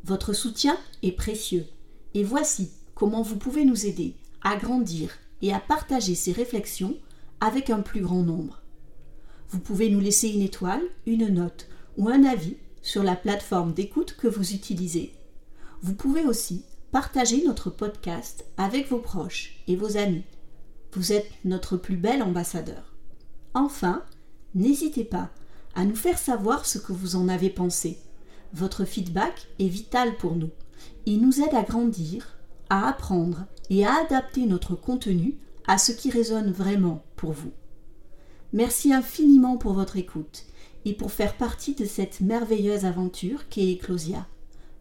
Votre 0.04 0.32
soutien 0.32 0.76
est 1.02 1.12
précieux 1.12 1.66
et 2.14 2.24
voici 2.24 2.70
comment 2.94 3.22
vous 3.22 3.36
pouvez 3.36 3.64
nous 3.64 3.86
aider 3.86 4.14
à 4.42 4.56
grandir 4.56 5.10
et 5.40 5.52
à 5.52 5.60
partager 5.60 6.14
ces 6.14 6.32
réflexions 6.32 6.96
avec 7.42 7.70
un 7.70 7.80
plus 7.80 8.02
grand 8.02 8.22
nombre. 8.22 8.62
Vous 9.48 9.58
pouvez 9.58 9.90
nous 9.90 9.98
laisser 9.98 10.28
une 10.28 10.42
étoile, 10.42 10.82
une 11.06 11.26
note 11.26 11.66
ou 11.98 12.08
un 12.08 12.22
avis 12.22 12.56
sur 12.82 13.02
la 13.02 13.16
plateforme 13.16 13.74
d'écoute 13.74 14.16
que 14.16 14.28
vous 14.28 14.52
utilisez. 14.52 15.12
Vous 15.82 15.94
pouvez 15.94 16.24
aussi 16.24 16.64
partager 16.92 17.44
notre 17.44 17.68
podcast 17.68 18.44
avec 18.56 18.88
vos 18.88 19.00
proches 19.00 19.56
et 19.66 19.74
vos 19.74 19.96
amis. 19.96 20.22
Vous 20.92 21.12
êtes 21.12 21.28
notre 21.44 21.76
plus 21.76 21.96
bel 21.96 22.22
ambassadeur. 22.22 22.94
Enfin, 23.54 24.04
n'hésitez 24.54 25.04
pas 25.04 25.30
à 25.74 25.84
nous 25.84 25.96
faire 25.96 26.18
savoir 26.18 26.64
ce 26.64 26.78
que 26.78 26.92
vous 26.92 27.16
en 27.16 27.28
avez 27.28 27.50
pensé. 27.50 27.98
Votre 28.52 28.84
feedback 28.84 29.48
est 29.58 29.66
vital 29.66 30.16
pour 30.16 30.36
nous. 30.36 30.50
Il 31.06 31.20
nous 31.20 31.40
aide 31.40 31.54
à 31.54 31.62
grandir, 31.62 32.38
à 32.70 32.86
apprendre 32.86 33.46
et 33.68 33.84
à 33.84 33.96
adapter 33.96 34.46
notre 34.46 34.76
contenu 34.76 35.38
à 35.66 35.76
ce 35.76 35.90
qui 35.90 36.08
résonne 36.08 36.52
vraiment 36.52 37.02
vous. 37.30 37.52
Merci 38.52 38.92
infiniment 38.92 39.56
pour 39.56 39.74
votre 39.74 39.96
écoute 39.96 40.44
et 40.84 40.94
pour 40.94 41.12
faire 41.12 41.36
partie 41.36 41.74
de 41.74 41.84
cette 41.84 42.20
merveilleuse 42.20 42.84
aventure 42.84 43.48
qu'est 43.48 43.74
Eclosia. 43.74 44.26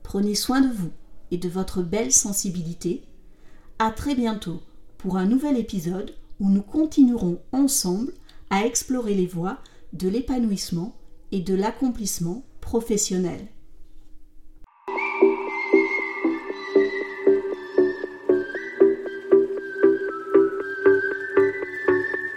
Prenez 0.01 0.34
soin 0.34 0.62
de 0.62 0.73
vous 0.73 0.91
et 1.30 1.38
de 1.38 1.47
votre 1.47 1.84
belle 1.84 2.12
sensibilité. 2.12 3.04
À 3.77 3.91
très 3.91 4.15
bientôt 4.15 4.62
pour 4.97 5.17
un 5.17 5.25
nouvel 5.25 5.58
épisode 5.58 6.15
où 6.39 6.49
nous 6.49 6.63
continuerons 6.63 7.39
ensemble 7.51 8.13
à 8.49 8.65
explorer 8.65 9.13
les 9.13 9.27
voies 9.27 9.60
de 9.93 10.10
l'épanouissement 10.10 10.95
et 11.32 11.41
de 11.41 11.54
l'accomplissement 11.54 12.43
professionnel. 12.60 13.47